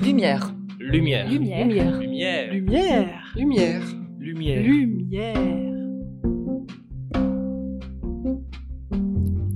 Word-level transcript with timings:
Lumière. 0.00 0.54
Lumière. 0.78 1.28
Lumière. 1.28 1.66
Lumière. 1.66 1.98
Lumière. 1.98 2.52
Lumière. 2.52 3.32
Lumière. 3.34 3.82
Lumière. 4.20 4.62
Lumière. 4.62 5.34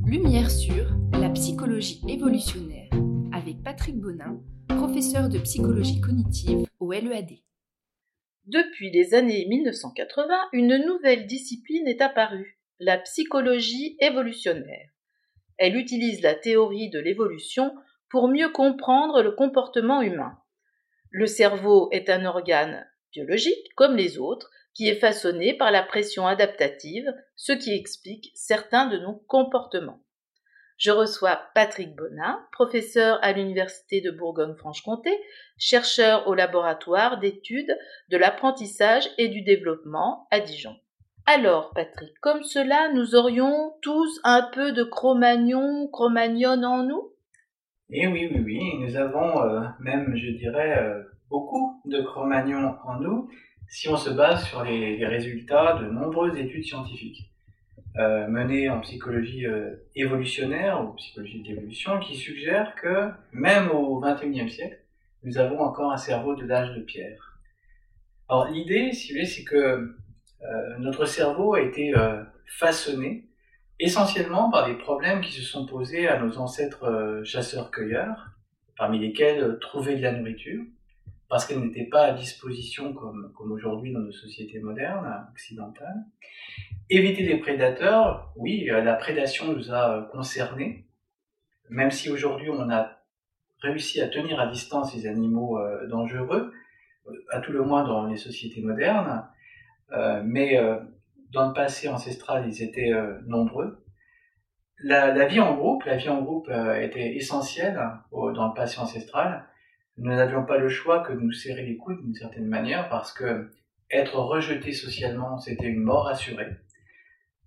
Lumière 0.05 0.51
sur 0.51 0.85
la 1.13 1.31
psychologie 1.31 2.01
évolutionnaire 2.09 2.91
avec 3.33 3.63
Patrick 3.63 4.01
Bonin, 4.01 4.41
professeur 4.67 5.29
de 5.29 5.39
psychologie 5.39 6.01
cognitive 6.01 6.67
au 6.81 6.91
LEAD. 6.91 7.31
Depuis 8.47 8.91
les 8.91 9.15
années 9.15 9.47
1980, 9.49 10.35
une 10.55 10.77
nouvelle 10.87 11.29
discipline 11.29 11.87
est 11.87 12.01
apparue, 12.01 12.59
la 12.81 12.99
psychologie 12.99 13.97
évolutionnaire. 14.01 14.91
Elle 15.57 15.77
utilise 15.77 16.21
la 16.21 16.35
théorie 16.35 16.91
de 16.91 16.99
l'évolution 16.99 17.71
pour 18.11 18.29
mieux 18.29 18.51
comprendre 18.51 19.23
le 19.23 19.33
comportement 19.33 20.03
humain. 20.03 20.39
Le 21.11 21.27
cerveau 21.27 21.89
est 21.93 22.11
un 22.11 22.25
organe 22.25 22.87
biologique 23.13 23.75
comme 23.77 23.97
les 23.97 24.19
autres 24.19 24.51
qui 24.75 24.89
est 24.89 25.01
façonné 25.01 25.55
par 25.55 25.71
la 25.71 25.83
pression 25.83 26.27
adaptative, 26.27 27.13
ce 27.37 27.53
qui 27.53 27.75
explique 27.75 28.31
certains 28.35 28.87
de 28.87 28.99
nos 28.99 29.15
comportements. 29.15 30.01
Je 30.77 30.91
reçois 30.91 31.39
Patrick 31.55 31.95
Bonin, 31.95 32.43
professeur 32.53 33.19
à 33.21 33.33
l'Université 33.33 34.01
de 34.01 34.11
Bourgogne-Franche-Comté, 34.11 35.11
chercheur 35.59 36.27
au 36.27 36.35
laboratoire 36.35 37.19
d'études 37.19 37.77
de 38.09 38.17
l'apprentissage 38.17 39.11
et 39.19 39.29
du 39.29 39.43
développement 39.43 40.27
à 40.31 40.41
Dijon. 40.41 40.75
Alors, 41.27 41.71
Patrick, 41.75 42.19
comme 42.21 42.43
cela, 42.45 42.91
nous 42.95 43.15
aurions 43.15 43.75
tous 43.83 44.21
un 44.25 44.49
peu 44.55 44.73
de 44.73 44.83
Cro-Magnon, 44.83 45.91
en 45.93 46.83
nous? 46.83 47.10
Et 47.93 48.07
oui, 48.07 48.31
oui, 48.33 48.41
oui, 48.45 48.79
nous 48.79 48.97
avons 48.97 49.43
euh, 49.43 49.63
même, 49.81 50.15
je 50.17 50.31
dirais, 50.31 50.79
euh, 50.79 51.03
beaucoup 51.29 51.83
de 51.87 52.01
Cro-Magnon 52.01 52.77
en 52.85 53.01
nous 53.01 53.29
si 53.69 53.89
on 53.89 53.97
se 53.97 54.11
base 54.11 54.45
sur 54.45 54.63
les, 54.63 55.05
résultats 55.05 55.75
de 55.81 55.87
nombreuses 55.87 56.37
études 56.37 56.65
scientifiques 56.65 57.31
euh, 57.97 58.29
menées 58.29 58.69
en 58.69 58.81
psychologie 58.81 59.45
évolutionnaire 59.97 60.85
ou 60.85 60.93
psychologie 60.95 61.43
d'évolution 61.43 61.99
qui 61.99 62.17
suggèrent 62.17 62.75
que 62.77 63.11
même 63.33 63.71
au 63.71 64.01
XXIe 64.01 64.49
siècle, 64.49 64.79
nous 65.25 65.39
avons 65.39 65.61
encore 65.61 65.93
un 65.93 65.97
cerveau 65.97 66.35
de 66.35 66.45
l'âge 66.45 66.75
de 66.77 66.83
pierre. 66.83 67.39
Alors 68.29 68.49
l'idée, 68.49 68.93
si 68.93 69.09
vous 69.09 69.19
voulez, 69.19 69.27
c'est 69.27 69.45
que 69.45 69.97
notre 70.79 71.07
cerveau 71.07 71.55
a 71.55 71.61
été 71.61 71.93
façonné 72.47 73.30
essentiellement 73.81 74.51
par 74.51 74.67
des 74.67 74.75
problèmes 74.75 75.23
qui 75.23 75.33
se 75.33 75.43
sont 75.43 75.67
posés 75.67 76.07
à 76.07 76.23
nos 76.23 76.39
ancêtres 76.39 76.85
euh, 76.85 77.25
chasseurs-cueilleurs, 77.25 78.31
parmi 78.77 78.99
lesquels 78.99 79.43
euh, 79.43 79.59
trouver 79.59 79.97
de 79.97 80.03
la 80.03 80.13
nourriture, 80.13 80.63
parce 81.29 81.47
qu'elle 81.47 81.61
n'était 81.61 81.87
pas 81.87 82.03
à 82.03 82.13
disposition 82.13 82.93
comme, 82.93 83.33
comme 83.37 83.53
aujourd'hui 83.53 83.93
dans 83.93 84.01
nos 84.01 84.13
sociétés 84.13 84.61
modernes, 84.61 85.27
occidentales. 85.33 86.05
Éviter 86.91 87.23
les 87.23 87.39
prédateurs, 87.39 88.33
oui, 88.37 88.69
euh, 88.71 88.83
la 88.83 88.95
prédation 88.95 89.53
nous 89.53 89.73
a 89.73 90.09
concernés, 90.13 90.87
même 91.71 91.91
si 91.91 92.11
aujourd'hui 92.11 92.51
on 92.51 92.69
a 92.71 92.99
réussi 93.63 94.01
à 94.01 94.09
tenir 94.09 94.41
à 94.41 94.47
distance 94.47 94.95
les 94.95 95.07
animaux 95.07 95.59
dangereux, 95.89 96.53
à 97.31 97.41
tout 97.41 97.53
le 97.53 97.63
moins 97.63 97.85
dans 97.85 98.07
les 98.07 98.17
sociétés 98.17 98.63
modernes, 98.63 99.29
mais 100.25 100.59
dans 101.33 101.49
le 101.49 101.55
passé 101.55 101.89
ancestral 101.89 102.47
ils 102.47 102.63
étaient 102.63 102.93
euh, 102.93 103.21
nombreux. 103.27 103.85
La, 104.83 105.27
vie 105.27 105.41
en 105.41 105.55
groupe, 105.57 105.85
la 105.85 105.97
vie 105.97 106.09
en 106.09 106.23
groupe 106.23 106.49
euh, 106.49 106.81
était 106.81 107.15
essentielle 107.15 107.79
dans 108.13 108.49
le 108.49 108.55
passé 108.55 108.79
ancestral. 108.81 109.47
Nous 109.99 110.11
n'avions 110.11 110.47
pas 110.47 110.57
le 110.57 110.71
choix 110.71 111.01
que 111.01 111.13
de 111.13 111.21
nous 111.21 111.33
serrer 111.33 111.67
les 111.67 111.77
coudes 111.77 112.01
d'une 112.03 112.15
certaine 112.15 112.47
manière 112.47 112.89
parce 112.89 113.13
que 113.13 113.51
être 113.91 114.17
rejeté 114.19 114.73
socialement, 114.73 115.39
c'était 115.39 115.67
une 115.67 115.83
mort 115.83 116.09
assurée. 116.09 116.57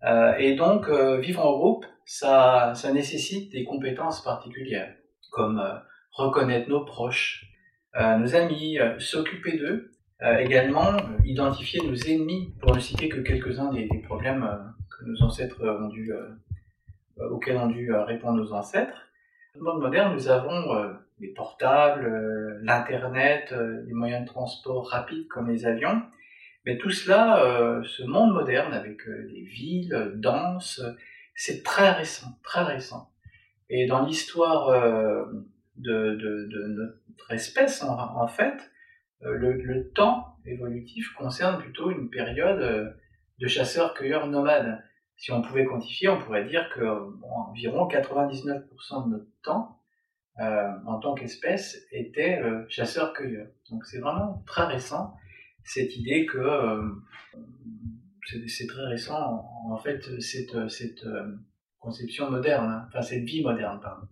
Euh, 0.03 0.35
et 0.37 0.55
donc, 0.55 0.87
vivre 0.89 1.43
en 1.43 1.57
groupe, 1.57 1.85
ça, 2.05 2.73
ça 2.75 2.93
nécessite 2.93 3.51
des 3.51 3.63
compétences 3.63 4.23
particulières, 4.23 4.93
comme 5.31 5.63
reconnaître 6.11 6.69
nos 6.69 6.85
proches, 6.85 7.45
nos 7.95 8.35
amis, 8.35 8.77
s'occuper 8.99 9.57
d'eux, 9.57 9.92
également 10.39 10.97
identifier 11.25 11.81
nos 11.85 11.95
ennemis, 11.95 12.53
pour 12.61 12.73
ne 12.73 12.79
citer 12.79 13.09
que 13.09 13.19
quelques-uns 13.19 13.71
des, 13.71 13.87
problèmes 14.05 14.47
que 14.89 15.05
nos 15.05 15.21
ancêtres 15.23 15.63
ont 15.65 15.89
dû, 15.89 16.13
auxquels 17.17 17.57
ont 17.57 17.67
dû 17.67 17.93
répondre 17.93 18.37
nos 18.37 18.53
ancêtres. 18.53 19.09
Dans 19.55 19.59
le 19.59 19.71
monde 19.71 19.81
moderne, 19.81 20.13
nous 20.13 20.29
avons 20.29 20.95
les 21.19 21.29
portables, 21.29 22.59
l'Internet, 22.63 23.53
les 23.85 23.93
moyens 23.93 24.25
de 24.25 24.27
transport 24.27 24.89
rapides 24.89 25.27
comme 25.27 25.49
les 25.49 25.65
avions, 25.65 26.01
mais 26.65 26.77
tout 26.77 26.91
cela, 26.91 27.43
euh, 27.43 27.83
ce 27.83 28.03
monde 28.03 28.33
moderne 28.33 28.73
avec 28.73 29.07
euh, 29.07 29.27
les 29.29 29.41
villes 29.41 30.13
denses, 30.15 30.81
c'est 31.35 31.63
très 31.63 31.91
récent, 31.91 32.27
très 32.41 32.63
récent. 32.63 33.11
Et 33.69 33.85
dans 33.85 34.05
l'histoire 34.05 34.69
euh, 34.69 35.25
de, 35.75 36.47
notre 36.77 37.31
espèce, 37.31 37.83
en 37.83 38.27
fait, 38.27 38.71
le, 39.23 39.53
le, 39.53 39.89
temps 39.91 40.37
évolutif 40.45 41.13
concerne 41.13 41.61
plutôt 41.61 41.91
une 41.91 42.09
période 42.09 42.95
de 43.39 43.47
chasseurs-cueilleurs 43.47 44.27
nomades. 44.27 44.83
Si 45.17 45.31
on 45.31 45.41
pouvait 45.41 45.65
quantifier, 45.65 46.09
on 46.09 46.19
pourrait 46.19 46.45
dire 46.45 46.69
que 46.73 46.83
environ 47.23 47.87
99% 47.87 49.05
de 49.05 49.09
notre 49.09 49.41
temps, 49.43 49.79
en 50.39 50.99
tant 50.99 51.13
qu'espèce, 51.13 51.85
était 51.91 52.41
chasseurs-cueilleurs. 52.67 53.47
Donc 53.69 53.85
c'est 53.85 53.99
vraiment 53.99 54.43
très 54.45 54.65
récent 54.65 55.15
cette 55.63 55.95
idée 55.95 56.25
que 56.25 56.37
euh, 56.37 56.89
c'est 58.47 58.67
très 58.67 58.85
récent, 58.85 59.45
en, 59.65 59.77
fait, 59.77 60.01
cette, 60.19 60.55
euh, 60.55 61.37
conception 61.79 62.29
moderne, 62.29 62.69
hein, 62.69 62.85
enfin 62.87 63.01
cette 63.01 63.23
vie 63.23 63.43
moderne, 63.43 63.79
pardon. 63.81 64.07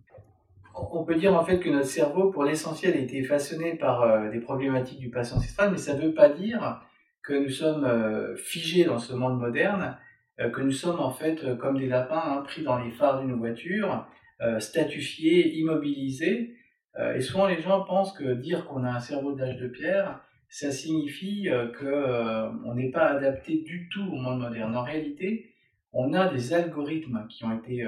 On 0.74 1.04
peut 1.04 1.16
dire 1.16 1.34
en 1.34 1.44
fait 1.44 1.58
que 1.58 1.68
notre 1.68 1.86
cerveau, 1.86 2.30
pour 2.30 2.44
l'essentiel, 2.44 2.94
a 2.94 3.00
été 3.00 3.22
façonné 3.24 3.74
par 3.74 4.02
euh, 4.02 4.30
des 4.30 4.40
problématiques 4.40 5.00
du 5.00 5.10
passé 5.10 5.34
ancestral, 5.34 5.70
mais 5.70 5.78
ça 5.78 5.94
ne 5.94 6.02
veut 6.02 6.14
pas 6.14 6.28
dire 6.28 6.80
que 7.22 7.34
nous 7.34 7.50
sommes 7.50 7.84
euh, 7.84 8.34
figés 8.36 8.84
dans 8.84 8.98
ce 8.98 9.12
monde 9.12 9.38
moderne, 9.38 9.98
euh, 10.40 10.50
que 10.50 10.62
nous 10.62 10.72
sommes 10.72 11.00
en 11.00 11.10
fait 11.10 11.58
comme 11.58 11.78
des 11.78 11.88
lapins 11.88 12.22
hein, 12.24 12.42
pris 12.42 12.62
dans 12.62 12.78
les 12.78 12.90
phares 12.90 13.20
d'une 13.20 13.34
voiture, 13.34 14.06
statifiés, 14.58 15.54
immobilisés. 15.54 16.56
et 17.14 17.20
souvent 17.20 17.46
les 17.46 17.62
gens 17.62 17.84
pensent 17.84 18.12
que 18.12 18.34
dire 18.34 18.66
qu'on 18.66 18.82
a 18.82 18.90
un 18.90 18.98
cerveau 18.98 19.34
d'âge 19.34 19.56
de 19.56 19.68
pierre, 19.68 20.20
ça 20.48 20.72
signifie 20.72 21.44
que 21.78 22.48
on 22.66 22.74
n'est 22.74 22.90
pas 22.90 23.06
adapté 23.06 23.58
du 23.58 23.88
tout 23.88 24.02
au 24.02 24.16
monde 24.16 24.40
moderne. 24.40 24.76
En 24.76 24.82
réalité, 24.82 25.54
on 25.92 26.12
a 26.12 26.26
des 26.26 26.54
algorithmes 26.54 27.28
qui 27.28 27.44
ont 27.44 27.56
été, 27.56 27.86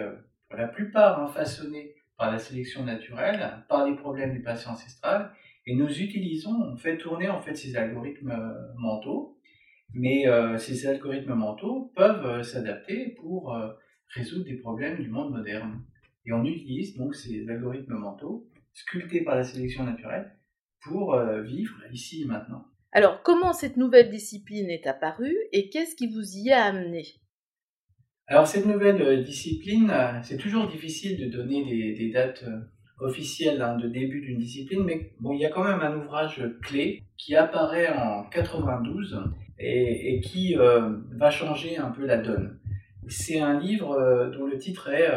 pour 0.48 0.56
la 0.56 0.68
plupart, 0.68 1.20
hein, 1.20 1.26
façonnés 1.26 1.96
par 2.16 2.30
la 2.30 2.38
sélection 2.38 2.84
naturelle, 2.84 3.64
par 3.68 3.86
les 3.86 3.96
problèmes 3.96 4.32
du 4.32 4.42
passé 4.42 4.68
ancestral, 4.68 5.32
et 5.66 5.74
nous 5.74 5.88
utilisons, 5.88 6.54
on 6.72 6.76
fait 6.76 6.98
tourner 6.98 7.28
en 7.28 7.40
fait 7.40 7.54
ces 7.54 7.76
algorithmes 7.76 8.36
mentaux, 8.76 9.38
mais 9.94 10.24
ces 10.58 10.86
algorithmes 10.86 11.34
mentaux 11.34 11.92
peuvent 11.96 12.42
s'adapter 12.42 13.14
pour 13.20 13.56
résoudre 14.08 14.44
des 14.44 14.56
problèmes 14.56 15.00
du 15.02 15.08
monde 15.08 15.32
moderne. 15.32 15.82
Et 16.26 16.32
on 16.32 16.44
utilise 16.44 16.96
donc 16.96 17.14
ces 17.14 17.48
algorithmes 17.48 17.94
mentaux, 17.94 18.48
sculptés 18.72 19.22
par 19.22 19.36
la 19.36 19.44
sélection 19.44 19.84
naturelle, 19.84 20.36
pour 20.82 21.14
euh, 21.14 21.42
vivre 21.42 21.76
ici 21.92 22.22
et 22.22 22.26
maintenant. 22.26 22.64
Alors, 22.92 23.22
comment 23.22 23.52
cette 23.52 23.76
nouvelle 23.76 24.10
discipline 24.10 24.70
est 24.70 24.86
apparue 24.86 25.36
et 25.52 25.68
qu'est-ce 25.68 25.96
qui 25.96 26.06
vous 26.06 26.36
y 26.36 26.52
a 26.52 26.64
amené? 26.64 27.04
Alors, 28.26 28.46
cette 28.46 28.66
nouvelle 28.66 29.02
euh, 29.02 29.22
discipline, 29.22 29.90
euh, 29.90 30.20
c'est 30.22 30.38
toujours 30.38 30.66
difficile 30.66 31.20
de 31.20 31.30
donner 31.36 31.64
des, 31.64 32.10
dates 32.10 32.44
officielles 33.00 33.60
hein, 33.60 33.76
de 33.76 33.88
début 33.88 34.20
d'une 34.20 34.38
discipline, 34.38 34.82
mais 34.84 35.12
bon, 35.20 35.32
il 35.32 35.40
y 35.40 35.46
a 35.46 35.50
quand 35.50 35.64
même 35.64 35.80
un 35.80 35.96
ouvrage 35.96 36.42
clé 36.62 37.02
qui 37.16 37.34
apparaît 37.36 37.88
en 37.88 38.24
92 38.24 39.22
et, 39.58 40.20
qui 40.20 40.56
euh, 40.56 40.96
va 41.12 41.30
changer 41.30 41.76
un 41.76 41.90
peu 41.90 42.06
la 42.06 42.18
donne. 42.18 42.58
C'est 43.08 43.40
un 43.40 43.60
livre 43.60 44.32
dont 44.34 44.46
le 44.46 44.56
titre 44.56 44.88
est 44.88 45.10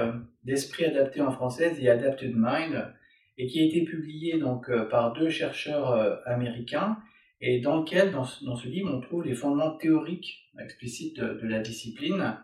D'esprit 0.48 0.86
adapté 0.86 1.20
en 1.20 1.30
français, 1.30 1.76
The 1.76 1.88
Adapted 1.88 2.34
Mind, 2.34 2.94
et 3.38 3.48
qui 3.48 3.60
a 3.60 3.66
été 3.66 3.84
publié 3.84 4.40
donc 4.40 4.70
euh, 4.70 4.86
par 4.86 5.12
deux 5.12 5.30
chercheurs 5.30 5.92
euh, 5.92 6.16
américains 6.26 6.98
et 7.42 7.60
dans 7.60 7.82
lequel, 7.82 8.12
dans 8.12 8.24
ce, 8.24 8.68
livre, 8.68 8.90
on 8.94 9.02
trouve 9.02 9.26
les 9.26 9.36
fondements 9.36 9.76
théoriques 9.76 10.50
explicites 10.58 11.20
de, 11.20 11.46
la 11.48 11.60
discipline. 11.60 12.38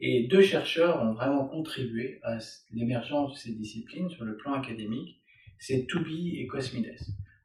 Et 0.00 0.28
deux 0.28 0.42
chercheurs 0.42 1.02
ont 1.02 1.12
vraiment 1.12 1.46
contribué 1.46 2.20
à 2.22 2.38
l'émergence 2.72 3.32
de 3.32 3.38
cette 3.38 3.56
discipline 3.56 4.08
sur 4.10 4.24
le 4.24 4.36
plan 4.36 4.52
académique. 4.52 5.20
C'est 5.58 5.86
Toubi 5.86 6.36
et 6.38 6.46
Cosmides. 6.46 6.94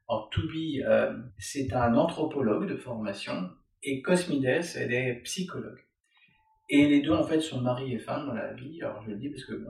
Alors 0.08 0.30
Toubi, 0.30 0.82
euh, 0.82 1.16
c'est 1.38 1.72
un 1.72 1.94
anthropologue 1.94 2.68
de 2.68 2.76
formation 2.76 3.50
et 3.82 4.02
Cosmides, 4.02 4.64
elle 4.76 4.92
est 4.92 5.20
psychologue. 5.24 5.80
Et 6.70 6.86
les 6.86 7.02
deux, 7.02 7.12
en 7.12 7.24
fait, 7.24 7.40
sont 7.40 7.60
mari 7.60 7.92
et 7.92 7.98
femme 7.98 8.26
dans 8.26 8.34
la 8.34 8.52
vie. 8.52 8.80
Alors 8.82 9.02
je 9.02 9.10
le 9.10 9.16
dis 9.16 9.30
parce 9.30 9.44
que 9.44 9.66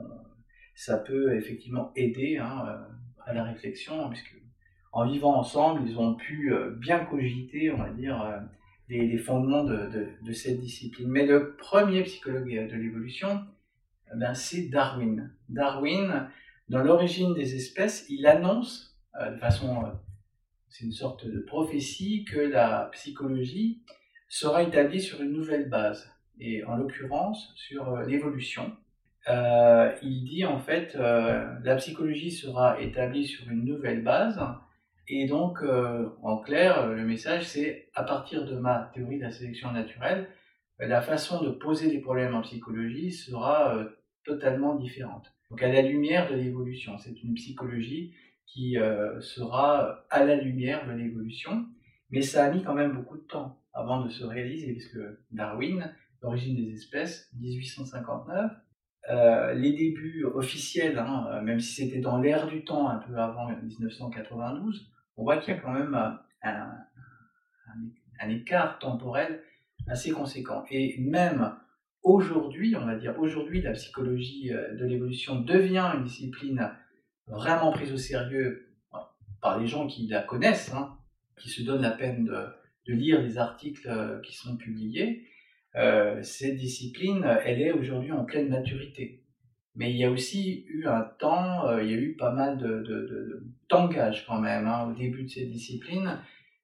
ça 0.75 0.97
peut 0.99 1.35
effectivement 1.35 1.91
aider 1.95 2.37
hein, 2.37 2.85
à 3.25 3.33
la 3.33 3.43
réflexion, 3.43 4.09
puisque 4.09 4.35
en 4.91 5.09
vivant 5.09 5.35
ensemble, 5.35 5.81
ils 5.87 5.97
ont 5.97 6.15
pu 6.15 6.53
bien 6.77 7.03
cogiter, 7.03 7.71
on 7.71 7.77
va 7.77 7.89
dire, 7.89 8.41
les, 8.89 9.17
fondements 9.17 9.63
de, 9.63 10.33
cette 10.33 10.59
discipline. 10.59 11.09
Mais 11.09 11.25
le 11.25 11.55
premier 11.55 12.03
psychologue 12.03 12.47
de 12.47 12.75
l'évolution, 12.75 13.43
ben, 14.15 14.33
c'est 14.33 14.69
Darwin. 14.69 15.31
Darwin, 15.49 16.29
dans 16.69 16.83
l'origine 16.83 17.33
des 17.33 17.55
espèces, 17.55 18.05
il 18.09 18.27
annonce 18.27 18.95
de 19.19 19.37
façon 19.37 19.85
c'est 20.77 20.83
une 20.83 20.91
sorte 20.91 21.25
de 21.25 21.39
prophétie 21.39 22.25
que 22.25 22.39
la 22.39 22.89
psychologie 22.91 23.81
sera 24.27 24.61
établie 24.61 24.99
sur 24.99 25.21
une 25.21 25.31
nouvelle 25.31 25.69
base, 25.69 26.11
et 26.37 26.65
en 26.65 26.75
l'occurrence 26.75 27.53
sur 27.55 27.87
euh, 27.93 28.05
l'évolution. 28.05 28.75
Euh, 29.29 29.95
il 30.01 30.25
dit 30.25 30.43
en 30.43 30.59
fait 30.59 30.97
euh, 30.97 31.47
la 31.63 31.75
psychologie 31.77 32.31
sera 32.31 32.81
établie 32.81 33.25
sur 33.25 33.49
une 33.49 33.63
nouvelle 33.63 34.03
base, 34.03 34.37
et 35.07 35.27
donc 35.27 35.59
en 36.23 36.37
clair, 36.39 36.87
le 36.87 37.05
message 37.05 37.47
c'est 37.47 37.89
à 37.93 38.03
partir 38.03 38.45
de 38.45 38.55
ma 38.55 38.91
théorie 38.93 39.17
de 39.17 39.23
la 39.23 39.31
sélection 39.31 39.71
naturelle, 39.71 40.29
la 40.79 41.01
façon 41.01 41.43
de 41.43 41.51
poser 41.51 41.89
des 41.89 41.99
problèmes 41.99 42.35
en 42.35 42.41
psychologie 42.41 43.11
sera 43.11 43.85
totalement 44.23 44.75
différente. 44.75 45.31
Donc 45.49 45.61
à 45.61 45.71
la 45.71 45.81
lumière 45.81 46.29
de 46.29 46.35
l'évolution, 46.35 46.97
c'est 46.97 47.23
une 47.23 47.35
psychologie 47.35 48.13
qui 48.45 48.77
euh, 48.77 49.19
sera 49.21 50.05
à 50.09 50.25
la 50.25 50.35
lumière 50.35 50.87
de 50.87 50.93
l'évolution. 50.93 51.65
Mais 52.09 52.21
ça 52.21 52.45
a 52.45 52.51
mis 52.51 52.63
quand 52.63 52.73
même 52.73 52.93
beaucoup 52.93 53.17
de 53.17 53.23
temps 53.23 53.61
avant 53.73 54.01
de 54.01 54.09
se 54.09 54.23
réaliser, 54.23 54.71
puisque 54.73 54.99
Darwin, 55.31 55.93
l'origine 56.21 56.55
des 56.55 56.73
espèces, 56.73 57.29
1859, 57.39 58.51
euh, 59.09 59.53
les 59.53 59.73
débuts 59.73 60.23
officiels, 60.25 60.97
hein, 60.97 61.41
même 61.43 61.59
si 61.59 61.83
c'était 61.83 61.99
dans 61.99 62.19
l'air 62.19 62.47
du 62.47 62.63
temps 62.63 62.89
un 62.89 62.97
peu 62.97 63.15
avant 63.17 63.49
1992, 63.49 64.91
on 65.17 65.23
voit 65.23 65.37
qu'il 65.37 65.53
y 65.53 65.57
a 65.57 65.59
quand 65.59 65.73
même 65.73 65.95
un, 65.95 66.71
un, 68.19 68.29
écart 68.29 68.79
temporel 68.79 69.41
assez 69.87 70.11
conséquent. 70.11 70.63
Et 70.69 70.95
même 70.99 71.55
aujourd'hui, 72.03 72.75
on 72.75 72.85
va 72.85 72.95
dire 72.95 73.19
aujourd'hui, 73.19 73.61
la 73.61 73.71
psychologie 73.71 74.51
euh, 74.51 74.75
de 74.75 74.85
l'évolution 74.85 75.39
devient 75.41 75.91
une 75.95 76.03
discipline 76.03 76.71
vraiment 77.27 77.71
prise 77.71 77.91
au 77.91 77.97
sérieux 77.97 78.75
par 79.41 79.59
les 79.59 79.67
gens 79.67 79.87
qui 79.87 80.07
la 80.07 80.21
connaissent, 80.21 80.73
hein, 80.73 80.97
qui 81.39 81.49
se 81.49 81.61
donnent 81.61 81.81
la 81.81 81.91
peine 81.91 82.25
de, 82.25 82.93
lire 82.93 83.21
les 83.21 83.37
articles 83.37 83.87
euh, 83.87 84.19
qui 84.21 84.35
sont 84.35 84.57
publiés, 84.57 85.27
euh, 85.75 86.21
cette 86.23 86.55
discipline, 86.55 87.25
elle 87.43 87.61
est 87.61 87.71
aujourd'hui 87.71 88.11
en 88.11 88.23
pleine 88.25 88.49
maturité. 88.49 89.23
Mais 89.75 89.91
il 89.91 89.97
y 89.97 90.05
a 90.05 90.09
aussi 90.09 90.65
eu 90.69 90.87
un 90.87 91.01
temps, 91.01 91.67
euh, 91.67 91.83
il 91.83 91.91
y 91.91 91.93
a 91.93 91.97
eu 91.97 92.15
pas 92.15 92.31
mal 92.31 92.57
de, 92.57 93.43
d'engage 93.69 94.25
quand 94.25 94.39
même 94.39 94.67
hein, 94.67 94.89
au 94.89 94.93
début 94.93 95.23
de 95.23 95.29
cette 95.29 95.49
discipline. 95.49 96.19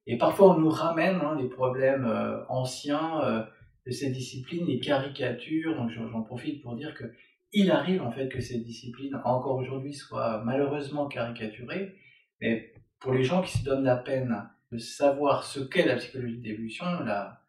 Et 0.08 0.18
parfois 0.18 0.56
on 0.56 0.60
nous 0.60 0.70
ramène 0.70 1.16
hein, 1.16 1.38
les 1.40 1.48
problèmes 1.48 2.08
anciens 2.50 3.48
de 3.86 3.92
cette 3.92 4.14
discipline, 4.14 4.66
les 4.66 4.80
caricatures. 4.80 5.76
Donc 5.76 5.92
j'en 5.92 6.22
profite 6.22 6.62
pour 6.62 6.76
dire 6.76 6.94
que 6.94 7.06
il 7.54 7.72
arrive 7.72 8.02
en 8.02 8.12
fait 8.12 8.30
que 8.30 8.40
cette 8.40 8.64
discipline, 8.64 9.20
encore 9.26 9.58
aujourd'hui, 9.58 9.94
soit 9.94 10.42
malheureusement 10.46 11.08
caricaturée, 11.08 11.96
mais 12.40 12.74
pour 13.00 13.14
les 13.14 13.24
gens 13.24 13.42
qui 13.42 13.58
se 13.58 13.64
donnent 13.64 13.84
la 13.84 13.98
peine 13.98 14.48
de 14.72 14.78
savoir 14.78 15.44
ce 15.44 15.60
qu'est 15.60 15.86
la 15.86 15.98
psychologie 15.98 16.38
d'évolution, 16.38 16.86
la, 16.86 17.42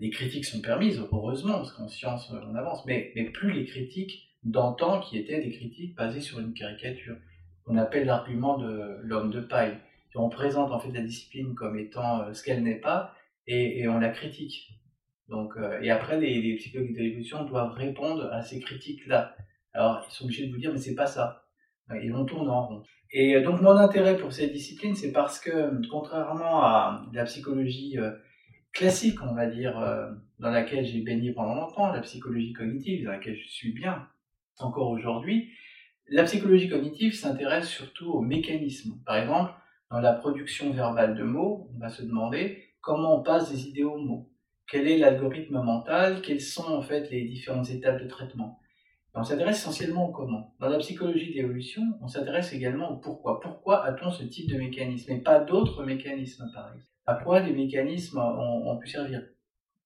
les 0.00 0.10
critiques 0.10 0.46
sont 0.46 0.62
permises, 0.62 0.98
heureusement, 1.12 1.54
parce 1.54 1.72
qu'en 1.72 1.88
science 1.88 2.30
on 2.30 2.54
avance, 2.54 2.84
mais 2.86 3.12
plus 3.34 3.52
les 3.52 3.66
critiques 3.66 4.30
d'antan 4.44 5.00
qui 5.00 5.18
étaient 5.18 5.42
des 5.42 5.50
critiques 5.50 5.94
basées 5.94 6.20
sur 6.20 6.40
une 6.40 6.54
caricature, 6.54 7.16
qu'on 7.66 7.76
appelle 7.76 8.06
l'argument 8.06 8.56
de 8.56 8.98
l'homme 9.02 9.30
de 9.30 9.40
paille. 9.40 9.76
On 10.18 10.30
présente 10.30 10.72
en 10.72 10.78
fait 10.78 10.92
la 10.92 11.02
discipline 11.02 11.54
comme 11.54 11.78
étant 11.78 12.22
euh, 12.22 12.32
ce 12.32 12.42
qu'elle 12.42 12.62
n'est 12.62 12.80
pas 12.80 13.14
et, 13.46 13.80
et 13.80 13.88
on 13.88 13.98
la 13.98 14.08
critique. 14.08 14.70
Donc, 15.28 15.52
euh, 15.58 15.78
et 15.82 15.90
après, 15.90 16.18
les, 16.18 16.40
les 16.40 16.56
psychologues 16.56 16.94
de 16.94 17.00
l'évolution 17.00 17.44
doivent 17.44 17.72
répondre 17.72 18.32
à 18.32 18.40
ces 18.40 18.60
critiques-là. 18.60 19.36
Alors, 19.74 20.06
ils 20.08 20.14
sont 20.14 20.24
obligés 20.24 20.46
de 20.46 20.52
vous 20.52 20.58
dire, 20.58 20.72
mais 20.72 20.78
c'est 20.78 20.94
pas 20.94 21.06
ça. 21.06 21.42
Ils 22.02 22.12
vont 22.12 22.24
tourner 22.24 22.50
en 22.50 22.66
rond. 22.66 22.82
Et 23.12 23.36
euh, 23.36 23.42
donc, 23.42 23.60
mon 23.60 23.76
intérêt 23.76 24.16
pour 24.16 24.32
cette 24.32 24.52
discipline, 24.52 24.94
c'est 24.94 25.12
parce 25.12 25.38
que, 25.38 25.86
contrairement 25.90 26.62
à 26.62 27.04
la 27.12 27.24
psychologie 27.24 27.98
classique, 28.72 29.18
on 29.22 29.34
va 29.34 29.46
dire, 29.46 29.74
dans 30.38 30.50
laquelle 30.50 30.84
j'ai 30.86 31.02
baigné 31.02 31.32
pendant 31.32 31.54
longtemps, 31.54 31.92
la 31.92 32.00
psychologie 32.00 32.52
cognitive, 32.52 33.04
dans 33.04 33.12
laquelle 33.12 33.36
je 33.36 33.48
suis 33.48 33.72
bien 33.72 34.08
encore 34.58 34.90
aujourd'hui, 34.90 35.50
la 36.08 36.24
psychologie 36.24 36.68
cognitive 36.68 37.14
s'intéresse 37.14 37.68
surtout 37.68 38.10
aux 38.10 38.20
mécanismes. 38.20 38.98
Par 39.04 39.16
exemple, 39.16 39.52
dans 39.90 40.00
la 40.00 40.12
production 40.12 40.70
verbale 40.72 41.14
de 41.16 41.22
mots, 41.22 41.68
on 41.74 41.78
va 41.78 41.88
se 41.88 42.02
demander 42.02 42.62
comment 42.80 43.20
on 43.20 43.22
passe 43.22 43.50
des 43.50 43.68
idées 43.68 43.84
aux 43.84 43.98
mots 43.98 44.30
quel 44.68 44.88
est 44.88 44.98
l'algorithme 44.98 45.60
mental, 45.62 46.22
quelles 46.22 46.40
sont 46.40 46.72
en 46.72 46.82
fait 46.82 47.10
les 47.10 47.24
différentes 47.24 47.70
étapes 47.70 48.02
de 48.02 48.08
traitement? 48.08 48.60
on 49.18 49.24
s'intéresse 49.24 49.60
essentiellement 49.60 50.10
au 50.10 50.12
comment. 50.12 50.54
Dans 50.60 50.68
la 50.68 50.76
psychologie 50.76 51.30
de 51.30 51.36
l'évolution, 51.36 51.80
on 52.02 52.06
s'intéresse 52.06 52.52
également 52.52 52.90
au 52.90 52.96
pourquoi. 52.96 53.40
Pourquoi 53.40 53.82
a-t-on 53.82 54.10
ce 54.10 54.22
type 54.24 54.50
de 54.50 54.58
mécanisme 54.58 55.10
et 55.10 55.22
pas 55.22 55.40
d'autres 55.40 55.84
mécanismes, 55.84 56.50
par 56.52 56.66
exemple? 56.66 56.84
À 57.06 57.14
quoi 57.14 57.40
les 57.40 57.54
mécanismes 57.54 58.18
ont, 58.18 58.76
pu 58.76 58.88
servir? 58.90 59.22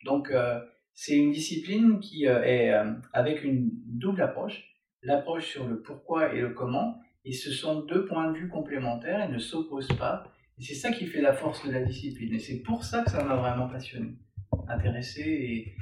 Donc, 0.05 0.33
euh, 0.33 0.59
c'est 0.95 1.17
une 1.17 1.31
discipline 1.31 2.01
qui 2.01 2.27
euh, 2.27 2.43
est 2.43 2.73
euh, 2.73 2.93
avec 3.13 3.45
une 3.45 3.71
double 3.87 4.21
approche, 4.23 4.65
l'approche 5.03 5.47
sur 5.47 5.67
le 5.67 5.81
pourquoi 5.81 6.35
et 6.35 6.41
le 6.41 6.51
comment, 6.51 7.01
et 7.25 7.33
ce 7.33 7.51
sont 7.51 7.81
deux 7.81 8.07
points 8.07 8.31
de 8.33 8.39
vue 8.39 8.49
complémentaires 8.49 9.23
et 9.23 9.33
ne 9.33 9.39
s'opposent 9.39 9.97
pas. 9.99 10.25
Et 10.59 10.63
c'est 10.63 10.75
ça 10.75 10.93
qui 10.93 11.07
fait 11.07 11.21
la 11.21 11.33
force 11.33 11.67
de 11.67 11.73
la 11.73 11.83
discipline. 11.83 12.35
Et 12.35 12.39
c'est 12.39 12.61
pour 12.63 12.85
ça 12.85 13.03
que 13.03 13.11
ça 13.11 13.25
m'a 13.25 13.37
vraiment 13.37 13.69
passionné 13.69 14.17
intéressé 14.69 15.23
et, 15.23 15.75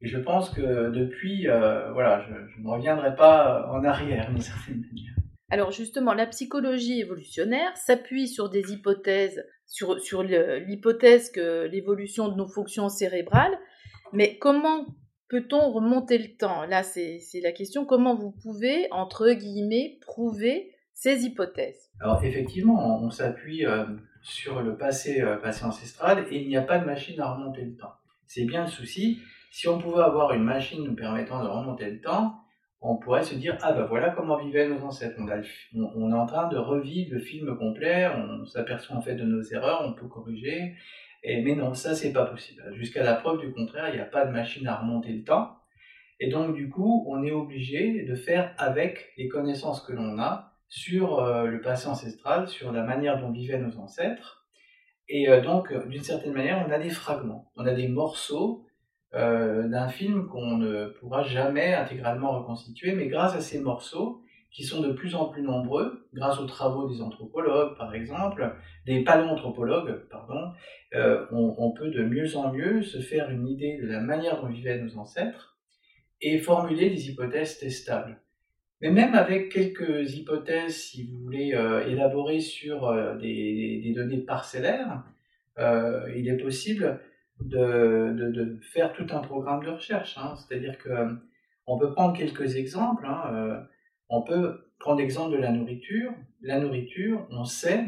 je 0.00 0.18
pense 0.18 0.50
que 0.50 0.90
depuis, 0.90 1.48
euh, 1.48 1.90
voilà, 1.92 2.22
je, 2.28 2.60
ne 2.60 2.68
reviendrai 2.68 3.16
pas 3.16 3.70
en 3.72 3.82
arrière 3.84 4.28
d'une 4.28 4.40
certaine 4.40 4.82
manière. 4.82 5.14
Alors 5.48 5.70
justement, 5.70 6.12
la 6.12 6.26
psychologie 6.26 7.00
évolutionnaire 7.00 7.74
s'appuie 7.78 8.28
sur 8.28 8.50
des 8.50 8.70
hypothèses, 8.70 9.42
sur, 9.66 9.98
sur 10.00 10.22
l'hypothèse 10.22 11.30
que 11.30 11.66
l'évolution 11.68 12.28
de 12.28 12.34
nos 12.34 12.46
fonctions 12.46 12.90
cérébrales, 12.90 13.58
mais 14.12 14.36
comment 14.36 14.84
peut-on 15.34 15.72
remonter 15.72 16.16
le 16.16 16.36
temps? 16.36 16.64
Là, 16.64 16.84
c'est 16.84 17.40
la 17.42 17.50
question, 17.50 17.84
comment 17.84 18.14
vous 18.14 18.30
pouvez, 18.30 18.86
entre 18.92 19.32
guillemets, 19.32 19.98
prouver 20.00 20.70
ces 20.92 21.24
hypothèses? 21.24 21.90
Alors 22.00 22.22
effectivement, 22.22 23.02
on, 23.02 23.10
s'appuie 23.10 23.66
euh, 23.66 23.84
sur 24.22 24.62
le 24.62 24.76
passé, 24.76 25.22
euh, 25.22 25.36
passé 25.36 25.64
ancestral 25.64 26.24
et 26.30 26.40
il 26.40 26.46
n'y 26.46 26.56
a 26.56 26.62
pas 26.62 26.78
de 26.78 26.84
machine 26.84 27.20
à 27.20 27.34
remonter 27.34 27.62
le 27.62 27.74
temps. 27.74 27.94
C'est 28.28 28.44
bien 28.44 28.62
le 28.62 28.70
souci. 28.70 29.18
Si 29.50 29.66
on 29.66 29.80
pouvait 29.80 30.04
avoir 30.04 30.34
une 30.34 30.44
machine 30.44 30.84
nous 30.84 30.94
permettant 30.94 31.42
de 31.42 31.48
remonter 31.48 31.90
le 31.90 32.00
temps, 32.00 32.36
on 32.80 32.96
pourrait 32.96 33.24
se 33.24 33.34
dire 33.34 33.58
ah 33.62 33.72
ben 33.72 33.86
voilà 33.86 34.10
comment 34.10 34.36
vivaient 34.36 34.68
nos 34.68 34.84
ancêtres. 34.84 35.18
On, 35.74 36.12
est 36.12 36.14
en 36.14 36.26
train 36.26 36.48
de 36.48 36.56
revivre 36.56 37.14
le 37.14 37.18
film 37.18 37.56
complet, 37.58 38.06
on 38.06 38.44
s'aperçoit 38.44 38.96
en 38.96 39.00
fait 39.00 39.16
de 39.16 39.24
nos 39.24 39.42
erreurs, 39.42 39.82
on 39.84 39.94
peut 39.94 40.06
corriger. 40.06 40.74
Mais 41.26 41.54
non, 41.54 41.74
ça 41.74 41.94
c'est 41.94 42.12
pas 42.12 42.26
possible. 42.26 42.62
Jusqu'à 42.74 43.02
la 43.02 43.14
preuve 43.14 43.40
du 43.40 43.52
contraire, 43.52 43.88
il 43.88 43.94
n'y 43.94 44.00
a 44.00 44.06
pas 44.06 44.26
de 44.26 44.32
machine 44.32 44.66
à 44.66 44.76
remonter 44.76 45.12
le 45.12 45.24
temps. 45.24 45.56
Et 46.20 46.28
donc 46.28 46.54
du 46.54 46.68
coup, 46.68 47.06
on 47.08 47.24
est 47.24 47.32
obligé 47.32 48.04
de 48.04 48.14
faire 48.14 48.54
avec 48.58 49.12
les 49.16 49.28
connaissances 49.28 49.82
que 49.82 49.92
l'on 49.92 50.18
a 50.18 50.54
sur 50.68 51.20
euh, 51.20 51.46
le 51.46 51.60
passé 51.60 51.86
ancestral, 51.86 52.48
sur 52.48 52.72
la 52.72 52.82
manière 52.82 53.20
dont 53.20 53.30
vivaient 53.30 53.58
nos 53.58 53.78
ancêtres, 53.78 54.44
et 55.08 55.28
euh, 55.28 55.40
donc, 55.40 55.70
euh, 55.70 55.86
d'une 55.86 56.02
certaine 56.02 56.32
manière, 56.32 56.64
on 56.66 56.72
a 56.72 56.78
des 56.78 56.90
fragments, 56.90 57.52
on 57.56 57.66
a 57.66 57.74
des 57.74 57.88
morceaux 57.88 58.66
d'un 59.16 59.86
film 59.86 60.26
qu'on 60.26 60.56
ne 60.56 60.86
pourra 60.86 61.22
jamais 61.22 61.72
intégralement 61.72 62.32
reconstituer, 62.32 62.94
mais 62.94 63.06
grâce 63.06 63.36
à 63.36 63.40
ces 63.40 63.60
morceaux, 63.60 64.20
qui 64.54 64.62
sont 64.62 64.80
de 64.80 64.92
plus 64.92 65.16
en 65.16 65.26
plus 65.26 65.42
nombreux, 65.42 66.08
grâce 66.14 66.38
aux 66.38 66.46
travaux 66.46 66.88
des 66.88 67.02
anthropologues 67.02 67.76
par 67.76 67.94
exemple, 67.94 68.54
des 68.86 69.02
paléanthropologues, 69.02 70.08
pardon, 70.08 70.52
euh, 70.94 71.26
on, 71.32 71.72
peut 71.72 71.90
de 71.90 72.04
mieux 72.04 72.36
en 72.36 72.52
mieux 72.52 72.82
se 72.82 73.00
faire 73.00 73.30
une 73.30 73.48
idée 73.48 73.78
de 73.82 73.88
la 73.88 74.00
manière 74.00 74.40
dont 74.40 74.48
vivaient 74.48 74.80
nos 74.80 74.96
ancêtres 74.96 75.58
et 76.20 76.38
formuler 76.38 76.88
des 76.88 77.10
hypothèses 77.10 77.58
testables. 77.58 78.20
Mais 78.80 78.90
même 78.90 79.14
avec 79.14 79.50
quelques 79.50 80.14
hypothèses, 80.14 80.76
si 80.76 81.06
vous 81.06 81.18
voulez 81.24 81.54
euh, 81.54 81.86
élaborer 81.86 82.40
sur 82.40 82.86
euh, 82.86 83.16
des, 83.16 83.92
données 83.94 84.18
parcellaires, 84.18 85.02
euh, 85.58 86.12
il 86.14 86.28
est 86.28 86.36
possible 86.36 87.00
de, 87.40 88.58
faire 88.72 88.92
tout 88.92 89.06
un 89.10 89.20
programme 89.20 89.64
de 89.64 89.70
recherche. 89.70 90.16
Hein. 90.18 90.34
C'est-à-dire 90.36 90.78
que 90.78 90.90
on 91.66 91.78
peut 91.78 91.92
prendre 91.92 92.16
quelques 92.16 92.56
exemples. 92.56 93.06
Hein. 93.06 93.66
On 94.08 94.22
peut 94.22 94.70
prendre 94.78 95.00
l'exemple 95.00 95.32
de 95.32 95.40
la 95.40 95.50
nourriture. 95.50 96.12
La 96.42 96.60
nourriture, 96.60 97.26
on 97.30 97.44
sait 97.44 97.86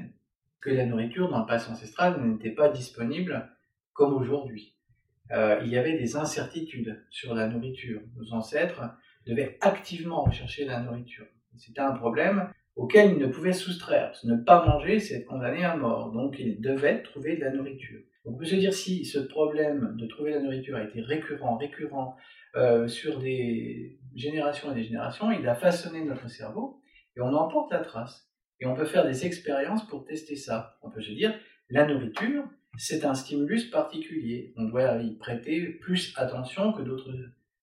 que 0.60 0.70
la 0.70 0.86
nourriture 0.86 1.28
dans 1.30 1.40
le 1.40 1.46
passé 1.46 1.70
ancestral 1.70 2.20
n'était 2.24 2.50
pas 2.50 2.68
disponible 2.68 3.48
comme 3.92 4.14
aujourd'hui. 4.14 4.74
il 5.30 5.68
y 5.68 5.76
avait 5.76 5.98
des 5.98 6.16
incertitudes 6.16 7.04
sur 7.10 7.34
la 7.34 7.48
nourriture. 7.48 8.00
Nos 8.16 8.32
ancêtres 8.32 8.82
devait 9.26 9.58
activement 9.60 10.24
rechercher 10.24 10.64
la 10.64 10.80
nourriture. 10.80 11.26
C'était 11.56 11.80
un 11.80 11.92
problème 11.92 12.50
auquel 12.76 13.12
il 13.12 13.18
ne 13.18 13.26
pouvait 13.26 13.52
soustraire. 13.52 14.12
Ne 14.24 14.36
pas 14.36 14.64
manger, 14.66 15.00
c'est 15.00 15.14
être 15.14 15.26
condamné 15.26 15.64
à 15.64 15.76
mort. 15.76 16.12
Donc 16.12 16.36
il 16.38 16.60
devait 16.60 17.02
trouver 17.02 17.36
de 17.36 17.40
la 17.40 17.50
nourriture. 17.50 18.00
On 18.24 18.34
peut 18.34 18.44
se 18.44 18.56
dire 18.56 18.74
si 18.74 19.04
ce 19.04 19.18
problème 19.18 19.94
de 19.96 20.06
trouver 20.06 20.32
la 20.32 20.40
nourriture 20.40 20.76
a 20.76 20.84
été 20.84 21.00
récurrent, 21.00 21.56
récurrent 21.56 22.16
euh, 22.56 22.88
sur 22.88 23.18
des 23.18 23.98
générations 24.14 24.72
et 24.72 24.74
des 24.74 24.84
générations, 24.84 25.30
il 25.30 25.46
a 25.46 25.54
façonné 25.54 26.04
notre 26.04 26.28
cerveau 26.28 26.80
et 27.16 27.20
on 27.20 27.34
en 27.34 27.48
porte 27.48 27.70
la 27.70 27.80
trace. 27.80 28.30
Et 28.60 28.66
on 28.66 28.74
peut 28.74 28.86
faire 28.86 29.06
des 29.06 29.26
expériences 29.26 29.86
pour 29.86 30.04
tester 30.04 30.36
ça. 30.36 30.78
On 30.82 30.90
peut 30.90 31.02
se 31.02 31.12
dire, 31.12 31.38
la 31.68 31.86
nourriture, 31.86 32.44
c'est 32.78 33.04
un 33.04 33.14
stimulus 33.14 33.70
particulier. 33.70 34.54
On 34.56 34.64
doit 34.64 34.96
y 35.02 35.16
prêter 35.16 35.66
plus 35.66 36.14
attention 36.16 36.72
que 36.72 36.82
d'autres 36.82 37.10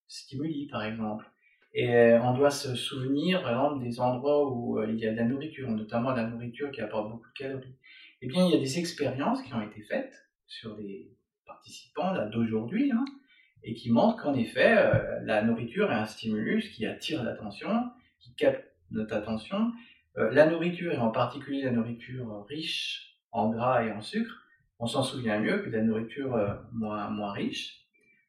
stimuli, 0.08 0.68
par 0.68 0.84
exemple. 0.84 1.26
Et 1.74 1.90
euh, 1.96 2.22
on 2.22 2.38
doit 2.38 2.52
se 2.52 2.76
souvenir, 2.76 3.42
par 3.42 3.52
exemple, 3.52 3.84
des 3.84 4.00
endroits 4.00 4.48
où 4.52 4.78
euh, 4.78 4.92
il 4.92 5.00
y 5.00 5.08
a 5.08 5.12
de 5.12 5.18
la 5.18 5.26
nourriture, 5.26 5.70
notamment 5.70 6.12
la 6.12 6.28
nourriture 6.28 6.70
qui 6.72 6.82
apporte 6.82 7.10
beaucoup 7.10 7.28
de 7.30 7.34
calories. 7.34 7.76
Eh 8.22 8.28
bien, 8.28 8.46
il 8.46 8.52
y 8.52 8.56
a 8.56 8.60
des 8.60 8.78
expériences 8.78 9.42
qui 9.42 9.54
ont 9.54 9.62
été 9.62 9.82
faites 9.82 10.14
sur 10.46 10.78
les 10.78 11.12
participants 11.46 12.14
d'aujourd'hui, 12.30 12.92
hein, 12.92 13.04
et 13.64 13.74
qui 13.74 13.92
montrent 13.92 14.22
qu'en 14.22 14.34
effet, 14.34 14.76
euh, 14.78 15.20
la 15.24 15.42
nourriture 15.44 15.92
est 15.92 15.96
un 15.96 16.06
stimulus 16.06 16.70
qui 16.70 16.86
attire 16.86 17.24
l'attention, 17.24 17.70
qui 18.20 18.34
capte 18.36 18.66
notre 18.92 19.16
attention. 19.16 19.72
la 20.16 20.46
nourriture, 20.46 20.94
et 20.94 20.98
en 20.98 21.10
particulier 21.10 21.64
la 21.64 21.72
nourriture 21.72 22.46
riche 22.48 23.18
en 23.32 23.50
gras 23.50 23.84
et 23.84 23.92
en 23.92 24.02
sucre, 24.02 24.44
on 24.78 24.86
s'en 24.86 25.02
souvient 25.02 25.40
mieux 25.40 25.60
que 25.64 25.70
la 25.70 25.82
nourriture 25.82 26.38
moins, 26.72 27.10
moins 27.10 27.32
riche. 27.32 27.84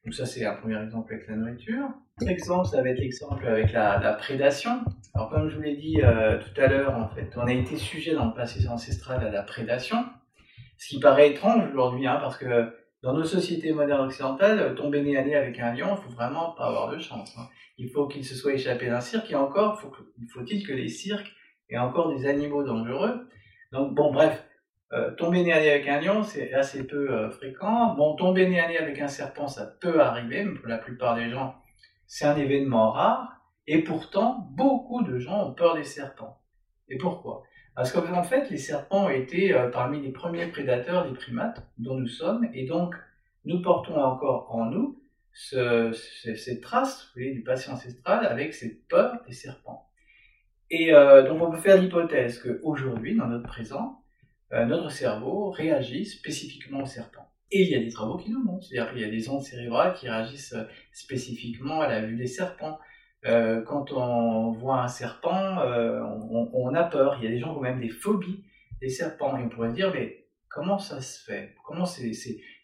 Donc 0.05 0.13
ça, 0.13 0.25
c'est 0.25 0.45
un 0.45 0.53
premier 0.53 0.81
exemple 0.83 1.13
avec 1.13 1.27
la 1.27 1.35
nourriture. 1.35 1.89
Autre 2.21 2.31
exemple, 2.31 2.67
ça 2.67 2.81
va 2.81 2.89
être 2.89 2.99
l'exemple 2.99 3.45
avec 3.47 3.73
la, 3.73 4.13
prédation. 4.13 4.85
Alors 5.15 5.29
comme 5.29 5.49
je 5.49 5.55
vous 5.55 5.61
l'ai 5.63 5.75
dit 5.75 5.99
euh, 6.01 6.37
tout 6.37 6.61
à 6.61 6.67
l'heure, 6.67 6.95
en 6.95 7.09
fait, 7.09 7.31
on 7.35 7.41
a 7.41 7.51
été 7.51 7.75
sujet 7.75 8.13
dans 8.13 8.27
le 8.27 8.33
passé 8.33 8.67
ancestral 8.67 9.25
à 9.25 9.31
la 9.31 9.41
prédation, 9.41 10.05
ce 10.77 10.89
qui 10.89 10.99
paraît 10.99 11.31
étrange 11.31 11.67
aujourd'hui, 11.71 12.05
hein, 12.05 12.17
parce 12.21 12.37
que 12.37 12.73
dans 13.05 13.13
nos 13.13 13.23
sociétés 13.23 13.71
modernes 13.71 14.07
occidentales, 14.07 14.73
tomber 14.73 15.03
nez 15.03 15.15
à 15.15 15.23
nez 15.23 15.35
avec 15.35 15.59
un 15.59 15.75
lion, 15.75 15.95
il 15.95 16.01
faut 16.01 16.09
vraiment 16.09 16.53
pas 16.53 16.65
avoir 16.65 16.89
de 16.89 16.97
chance. 16.97 17.37
Hein. 17.37 17.47
Il 17.77 17.87
faut 17.91 18.07
qu'il 18.07 18.25
se 18.25 18.33
soit 18.33 18.53
échappé 18.53 18.87
d'un 18.87 18.99
cirque, 18.99 19.29
et 19.29 19.35
encore, 19.35 19.79
faut-il 19.79 20.65
que 20.65 20.73
les 20.73 20.89
cirques 20.89 21.31
aient 21.69 21.77
encore 21.77 22.11
des 22.15 22.25
animaux 22.25 22.63
dangereux? 22.63 23.29
Donc 23.71 23.93
bon, 23.93 24.11
bref, 24.11 24.43
euh, 24.91 25.13
tomber 25.17 25.43
nez 25.43 25.53
à 25.53 25.59
nez 25.59 25.69
avec 25.69 25.87
un 25.87 26.01
lion, 26.01 26.23
c'est 26.23 26.51
assez 26.55 26.87
peu 26.87 27.11
euh, 27.11 27.29
fréquent. 27.29 27.93
Bon, 27.93 28.15
tomber 28.15 28.49
nez 28.49 28.59
avec 28.59 28.99
un 28.99 29.07
serpent, 29.07 29.47
ça 29.47 29.67
peut 29.67 30.01
arriver, 30.01 30.43
mais 30.43 30.55
pour 30.55 30.67
la 30.67 30.79
plupart 30.79 31.13
des 31.13 31.29
gens, 31.29 31.53
c'est 32.07 32.25
un 32.25 32.35
événement 32.35 32.89
rare. 32.89 33.39
Et 33.67 33.83
pourtant, 33.83 34.47
beaucoup 34.53 35.03
de 35.03 35.19
gens 35.19 35.49
ont 35.49 35.53
peur 35.53 35.75
des 35.75 35.83
serpents. 35.83 36.41
Et 36.89 36.97
pourquoi? 36.97 37.43
Parce 37.75 37.91
qu'en 37.91 38.23
fait, 38.23 38.49
les 38.49 38.57
serpents 38.57 39.09
été 39.09 39.53
euh, 39.53 39.69
parmi 39.69 40.01
les 40.01 40.11
premiers 40.11 40.47
prédateurs 40.47 41.09
des 41.09 41.15
primates 41.15 41.65
dont 41.77 41.95
nous 41.95 42.07
sommes, 42.07 42.47
et 42.53 42.65
donc 42.65 42.95
nous 43.43 43.61
portons 43.61 43.95
encore 43.95 44.53
en 44.53 44.65
nous 44.65 44.99
cette 45.33 46.61
trace 46.61 47.11
du 47.17 47.43
passé 47.43 47.69
ancestral 47.69 48.25
avec 48.25 48.53
cette 48.53 48.87
peur 48.87 49.21
des 49.27 49.33
serpents. 49.33 49.89
Et 50.71 50.91
donc 50.91 51.41
on 51.41 51.51
peut 51.51 51.59
faire 51.59 51.79
l'hypothèse 51.79 52.41
qu'aujourd'hui, 52.41 53.17
dans 53.17 53.27
notre 53.27 53.45
présent, 53.45 54.01
euh, 54.53 54.65
notre 54.65 54.91
cerveau 54.91 55.49
réagit 55.49 56.05
spécifiquement 56.05 56.81
aux 56.81 56.85
serpents. 56.85 57.29
Et 57.51 57.63
il 57.63 57.69
y 57.69 57.75
a 57.75 57.79
des 57.79 57.89
travaux 57.89 58.17
qui 58.17 58.31
nous 58.31 58.43
montrent, 58.43 58.65
c'est-à-dire 58.65 58.91
qu'il 58.91 59.01
y 59.01 59.05
a 59.05 59.09
des 59.09 59.29
ondes 59.29 59.43
cérébrales 59.43 59.93
qui 59.95 60.07
réagissent 60.07 60.53
euh, 60.53 60.63
spécifiquement 60.91 61.81
à 61.81 61.87
la 61.87 62.01
vue 62.01 62.15
des 62.15 62.27
serpents. 62.27 62.79
Euh, 63.25 63.61
quand 63.61 63.91
on 63.91 64.51
voit 64.51 64.81
un 64.81 64.87
serpent, 64.87 65.57
on, 66.53 66.73
a 66.75 66.83
peur. 66.83 67.17
Il 67.19 67.25
y 67.25 67.27
a 67.27 67.31
des 67.31 67.39
gens 67.39 67.53
qui 67.53 67.57
ont 67.59 67.61
même 67.61 67.79
des 67.79 67.89
phobies 67.89 68.43
des 68.81 68.89
serpents. 68.89 69.37
Et 69.37 69.43
on 69.43 69.49
pourrait 69.49 69.69
se 69.69 69.75
dire, 69.75 69.91
mais 69.93 70.27
comment 70.49 70.77
ça 70.77 71.01
se 71.01 71.23
fait? 71.23 71.55
Comment 71.65 71.85
c'est, 71.85 72.11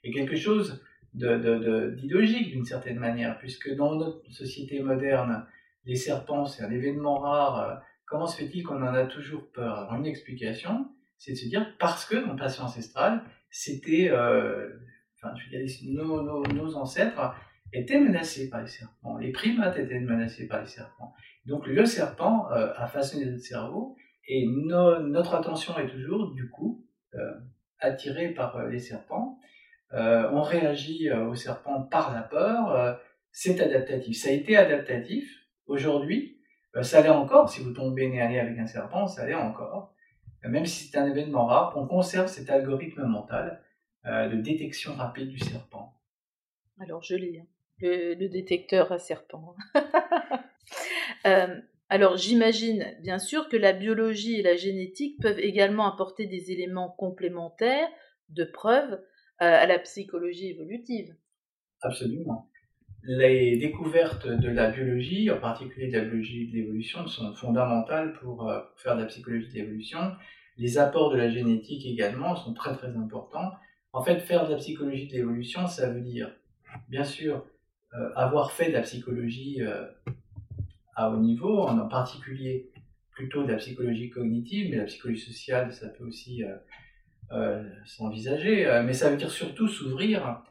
Il 0.04 0.14
quelque 0.14 0.36
chose 0.36 0.84
de, 1.14 1.96
d'une 1.96 2.66
certaine 2.66 3.00
manière, 3.00 3.38
puisque 3.40 3.74
dans 3.76 3.96
notre 3.96 4.32
société 4.32 4.82
moderne, 4.82 5.46
les 5.86 5.96
serpents, 5.96 6.46
c'est 6.46 6.64
un 6.64 6.72
événement 6.72 7.20
rare. 7.20 7.82
Comment 8.06 8.28
se 8.28 8.38
fait-il 8.38 8.64
qu'on 8.64 8.82
en 8.82 8.94
a 8.94 9.06
toujours 9.06 9.50
peur? 9.52 9.80
Alors, 9.80 9.96
une 9.96 10.06
explication, 10.06 10.88
c'est 11.18 11.34
de 11.34 11.38
se 11.38 11.48
dire 11.48 11.76
parce 11.80 12.06
que 12.06 12.16
dans 12.16 12.36
passé 12.36 12.62
ancestral, 12.62 13.24
c'était, 13.50 14.10
euh, 14.12 14.70
nos, 15.84 16.76
ancêtres 16.76 17.36
étaient 17.74 18.00
menacés 18.00 18.50
par 18.50 18.62
les 18.62 18.68
serpents, 18.68 19.18
les 19.18 19.32
primates 19.32 19.78
étaient 19.78 20.00
menacés 20.00 20.48
par 20.48 20.62
les 20.62 20.68
serpents. 20.68 21.14
Donc 21.46 21.68
le 21.68 21.86
serpent 21.86 22.50
euh, 22.52 22.74
a 22.76 22.88
façonné 22.88 23.26
notre 23.26 23.44
cerveau 23.44 23.96
et 24.28 24.46
notre 24.48 25.36
attention 25.36 25.78
est 25.80 25.90
toujours, 25.90 26.34
du 26.34 26.50
coup, 26.50 26.86
euh, 27.16 27.34
attirée 27.80 28.30
par 28.30 28.68
les 28.68 28.80
serpents. 28.80 29.40
on 29.92 30.42
réagit 30.42 31.12
aux 31.12 31.36
serpents 31.36 31.82
par 31.82 32.14
la 32.14 32.22
peur, 32.22 33.00
c'est 33.32 33.60
adaptatif. 33.60 34.18
Ça 34.18 34.30
a 34.30 34.34
été 34.34 34.56
adaptatif. 34.56 35.28
Aujourd'hui, 35.66 36.38
ça 36.84 37.02
l'est 37.02 37.10
encore. 37.10 37.50
Si 37.50 37.62
vous 37.62 37.72
tombez 37.72 38.08
nez 38.08 38.22
à 38.22 38.30
nez 38.30 38.40
avec 38.40 38.58
un 38.60 38.68
serpent, 38.68 39.08
ça 39.08 39.26
l'est 39.26 39.34
encore 39.34 39.92
même 40.50 40.66
si 40.66 40.86
c'est 40.86 40.98
un 40.98 41.08
événement 41.08 41.46
rare, 41.46 41.74
on 41.76 41.88
conserve 41.88 42.28
cet 42.28 42.50
algorithme 42.50 43.04
mental 43.04 43.64
euh, 44.06 44.30
de 44.30 44.38
détection 44.38 44.96
rapide 44.96 45.30
du 45.30 45.40
serpent. 45.40 45.94
Alors 46.80 47.04
je 47.04 47.16
lis, 47.16 47.42
le, 47.82 48.28
détecteur 48.28 48.92
à 48.92 49.00
serpent. 49.00 49.56
Euh, 51.26 51.60
alors 51.90 52.18
j'imagine 52.18 52.96
bien 53.02 53.20
sûr 53.20 53.50
que 53.50 53.58
la 53.58 53.74
biologie 53.74 54.40
et 54.40 54.42
la 54.42 54.56
génétique 54.56 55.22
peuvent 55.22 55.40
également 55.40 55.86
apporter 55.86 56.26
des 56.26 56.52
éléments 56.52 56.90
complémentaires 56.90 57.90
de 58.30 58.44
preuve 58.44 58.94
euh, 58.94 58.98
à 59.40 59.68
la 59.68 59.78
psychologie 59.78 60.48
évolutive. 60.48 61.14
Absolument. 61.82 62.50
Les 63.04 63.58
découvertes 63.58 64.28
de 64.28 64.50
la 64.50 64.72
biologie, 64.72 65.30
en 65.30 65.40
particulier 65.40 65.90
de 65.92 65.98
la 65.98 66.06
biologie 66.06 66.48
de 66.48 66.56
l'évolution, 66.56 67.06
sont 67.06 67.36
fondamentales 67.36 68.14
pour 68.14 68.52
faire 68.78 68.96
de 68.96 69.02
la 69.02 69.08
psychologie 69.08 69.50
de 69.50 69.56
l'évolution 69.56 70.00
les 70.58 70.78
apports 70.78 71.12
de 71.12 71.18
la 71.18 71.30
génétique 71.30 71.86
également 71.86 72.36
sont 72.36 72.54
très 72.54 72.76
très 72.76 72.96
importants. 72.96 73.52
En 73.94 74.04
fait, 74.04 74.20
faire 74.20 74.46
de 74.46 74.52
la 74.52 74.58
psychologie 74.58 75.08
de 75.08 75.14
l'évolution, 75.14 75.68
ça 75.68 75.90
veut 75.90 76.02
dire, 76.02 76.34
bien 76.88 77.04
sûr, 77.04 77.38
euh, 77.38 77.51
avoir 78.16 78.52
fait 78.52 78.70
de 78.70 78.74
la 78.74 78.82
psychologie 78.82 79.62
euh, 79.62 79.86
à 80.96 81.10
haut 81.10 81.18
niveau, 81.18 81.62
en 81.64 81.88
particulier 81.88 82.72
plutôt 83.12 83.44
de 83.44 83.52
la 83.52 83.58
psychologie 83.58 84.10
cognitive, 84.10 84.70
mais 84.72 84.78
la 84.78 84.86
psychologie 84.86 85.22
sociale, 85.22 85.74
ça 85.74 85.90
peut 85.90 86.06
aussi 86.06 86.44
euh, 87.32 87.64
s'envisager. 87.86 88.82
mais 88.86 88.94
ça 88.94 89.10
veut 89.10 89.18
dire 89.18 89.32
surtout 89.32 89.68
s'ouvrir 89.68 90.42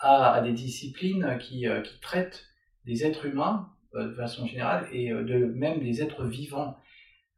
à, 0.00 0.40
des 0.42 0.52
disciplines 0.52 1.38
qui, 1.40 1.66
traitent 2.00 2.44
des 2.84 3.04
êtres 3.04 3.26
humains 3.26 3.68
de 3.94 4.12
façon 4.14 4.46
générale 4.46 4.88
et 4.92 5.10
de 5.10 5.46
même 5.46 5.80
des 5.80 6.02
êtres 6.02 6.24
vivants. 6.24 6.76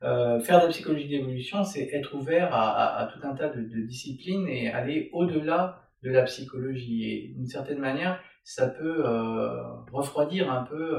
Euh, 0.03 0.41
faire 0.41 0.61
de 0.61 0.67
la 0.67 0.71
psychologie 0.71 1.09
d'évolution, 1.09 1.63
c'est 1.65 1.91
être 1.93 2.15
ouvert 2.15 2.55
à, 2.55 3.11
tout 3.13 3.27
un 3.27 3.35
tas 3.35 3.49
de, 3.51 3.61
disciplines 3.83 4.49
et 4.49 4.71
aller 4.71 5.11
au-delà 5.13 5.83
de 6.03 6.11
la 6.11 6.23
psychologie. 6.23 7.05
Et 7.05 7.29
d'une 7.37 7.47
certaine 7.47 7.79
manière, 7.79 8.23
ça 8.43 8.69
peut 8.69 9.07
euh, 9.07 9.63
refroidir 9.93 10.51
un 10.51 10.65
peu 10.65 10.99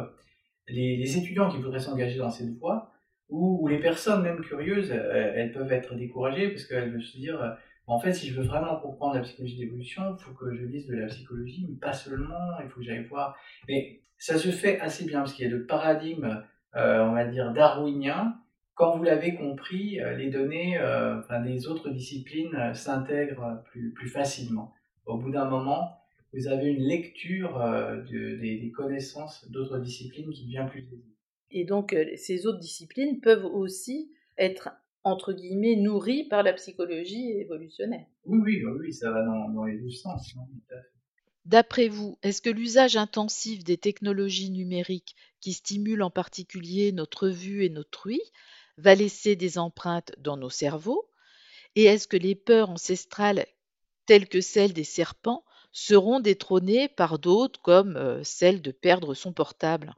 les, 0.68 1.18
étudiants 1.18 1.50
qui 1.50 1.58
voudraient 1.58 1.80
s'engager 1.80 2.18
dans 2.18 2.30
cette 2.30 2.58
voie, 2.58 2.92
ou, 3.30 3.68
les 3.68 3.80
personnes 3.80 4.24
même 4.24 4.42
curieuses, 4.42 4.92
elles, 4.92 5.54
peuvent 5.54 5.72
être 5.72 5.96
découragées 5.96 6.50
parce 6.50 6.66
qu'elles 6.66 6.92
veulent 6.92 7.02
se 7.02 7.18
dire, 7.18 7.58
en 7.88 7.98
fait, 7.98 8.14
si 8.14 8.28
je 8.28 8.40
veux 8.40 8.46
vraiment 8.46 8.76
comprendre 8.76 9.16
la 9.16 9.22
psychologie 9.22 9.58
d'évolution, 9.58 10.18
il 10.18 10.24
faut 10.24 10.34
que 10.34 10.54
je 10.54 10.66
lise 10.66 10.88
de 10.88 10.98
la 10.98 11.08
psychologie, 11.08 11.66
mais 11.70 11.78
pas 11.78 11.94
seulement, 11.94 12.60
il 12.62 12.70
faut 12.70 12.82
que 12.82 12.86
j'aille 12.86 13.06
voir. 13.06 13.38
Mais 13.70 14.02
ça 14.18 14.38
se 14.38 14.50
fait 14.50 14.80
assez 14.82 15.06
bien 15.06 15.20
parce 15.20 15.34
qu'il 15.34 15.46
y 15.46 15.48
a 15.48 15.52
le 15.52 15.66
paradigme, 15.66 16.44
euh, 16.76 17.04
on 17.06 17.14
va 17.14 17.24
dire, 17.26 17.54
darwinien, 17.54 18.36
quand 18.82 18.98
vous 18.98 19.04
l'avez 19.04 19.36
compris, 19.36 20.00
euh, 20.00 20.16
les 20.16 20.32
données 20.32 20.78
euh, 20.80 21.20
enfin, 21.20 21.40
des 21.40 21.68
autres 21.68 21.92
disciplines 21.92 22.56
euh, 22.56 22.74
s'intègrent 22.74 23.62
plus, 23.66 23.92
plus 23.92 24.10
facilement. 24.10 24.74
Au 25.06 25.18
bout 25.18 25.30
d'un 25.30 25.46
moment, 25.46 26.01
vous 26.34 26.48
avez 26.48 26.68
une 26.68 26.84
lecture 26.84 27.60
des, 28.10 28.72
connaissances 28.76 29.50
d'autres 29.50 29.80
disciplines 29.80 30.32
qui 30.32 30.46
devient 30.46 30.68
plus 30.70 30.82
aisée. 30.82 31.04
Et 31.52 31.66
donc, 31.66 31.96
ces 32.16 32.48
autres 32.48 32.60
disciplines 32.60 33.20
peuvent 33.20 33.46
aussi 33.46 34.12
être, 34.38 34.70
entre 35.04 35.34
guillemets, 35.34 35.76
nourries 35.76 36.24
par 36.30 36.44
la 36.44 36.54
psychologie 36.54 37.32
évolutionnaire. 37.32 38.06
Oui, 38.26 38.40
oui, 38.44 38.64
oui, 38.80 38.94
ça 38.94 39.12
va 39.12 39.24
dans, 39.24 39.66
les 39.66 39.78
deux 39.78 39.90
sens. 39.90 40.34
Hein, 40.38 40.48
D'après 41.46 41.88
vous, 41.88 42.18
est-ce 42.22 42.42
que 42.42 42.50
l'usage 42.50 42.96
intensif 42.96 43.64
des 43.64 43.78
technologies 43.78 44.52
numériques 44.52 45.16
qui 45.40 45.54
stimulent 45.54 46.04
en 46.04 46.12
particulier 46.12 46.92
notre 46.92 47.28
vue 47.28 47.66
et 47.66 47.70
notre 47.70 48.08
ouïe 48.08 48.22
va 48.78 48.96
laisser 48.96 49.36
des 49.36 49.58
empreintes 49.58 50.14
dans 50.20 50.38
nos 50.38 50.50
cerveaux? 50.50 51.10
Et 51.76 51.86
est-ce 51.86 52.08
que 52.08 52.18
les 52.18 52.36
peurs 52.36 52.70
ancestrales, 52.70 53.46
telles 54.06 54.28
que 54.28 54.42
celles 54.42 54.74
des 54.74 54.84
serpents, 54.84 55.44
seront 55.72 56.20
détrônées 56.20 56.90
par 56.90 57.20
d'autres 57.20 57.62
comme 57.62 57.96
euh, 57.96 58.24
celle 58.24 58.62
de 58.62 58.72
perdre 58.72 59.14
son 59.14 59.34
portable 59.34 59.96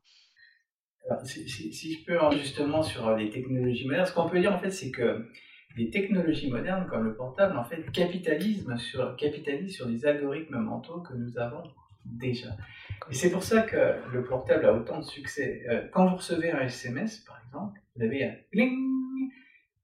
si, 1.26 1.50
si, 1.50 1.94
je 1.94 2.06
peux 2.06 2.18
justement 2.38 2.82
sur 2.82 3.16
les 3.16 3.30
technologies 3.30 3.86
modernes, 3.86 4.06
ce 4.06 4.14
qu'on 4.14 4.30
peut 4.30 4.40
dire 4.40 4.54
en 4.54 4.60
fait, 4.60 4.72
c'est 4.72 4.92
que 4.92 5.26
les 5.76 5.90
technologies 5.90 6.50
modernes 6.50 6.88
comme 6.90 7.04
le 7.04 7.16
portable 7.16 7.58
en 7.58 7.64
fait 7.64 7.84
capitalisent 7.92 8.68
sur, 8.78 9.16
capitalisent 9.16 9.76
sur 9.76 9.88
les 9.88 10.06
algorithmes 10.06 10.58
mentaux 10.58 11.02
que 11.02 11.14
nous 11.14 11.38
avons 11.38 11.64
déjà. 12.06 12.50
Et 13.10 13.16
c'est 13.16 13.32
pour 13.32 13.44
ça 13.44 13.62
que 13.62 13.96
le 14.12 14.24
portable 14.24 14.66
a 14.66 14.74
autant 14.74 15.00
de 15.00 15.06
succès. 15.06 15.64
Euh, 15.70 15.88
quand 15.92 16.08
vous 16.08 16.18
recevez 16.18 16.52
un 16.52 16.62
SMS, 16.62 17.20
par 17.20 17.42
exemple, 17.46 17.80
vous 17.96 18.04
avez 18.04 18.24
un 18.26 18.36
cling, 18.52 19.32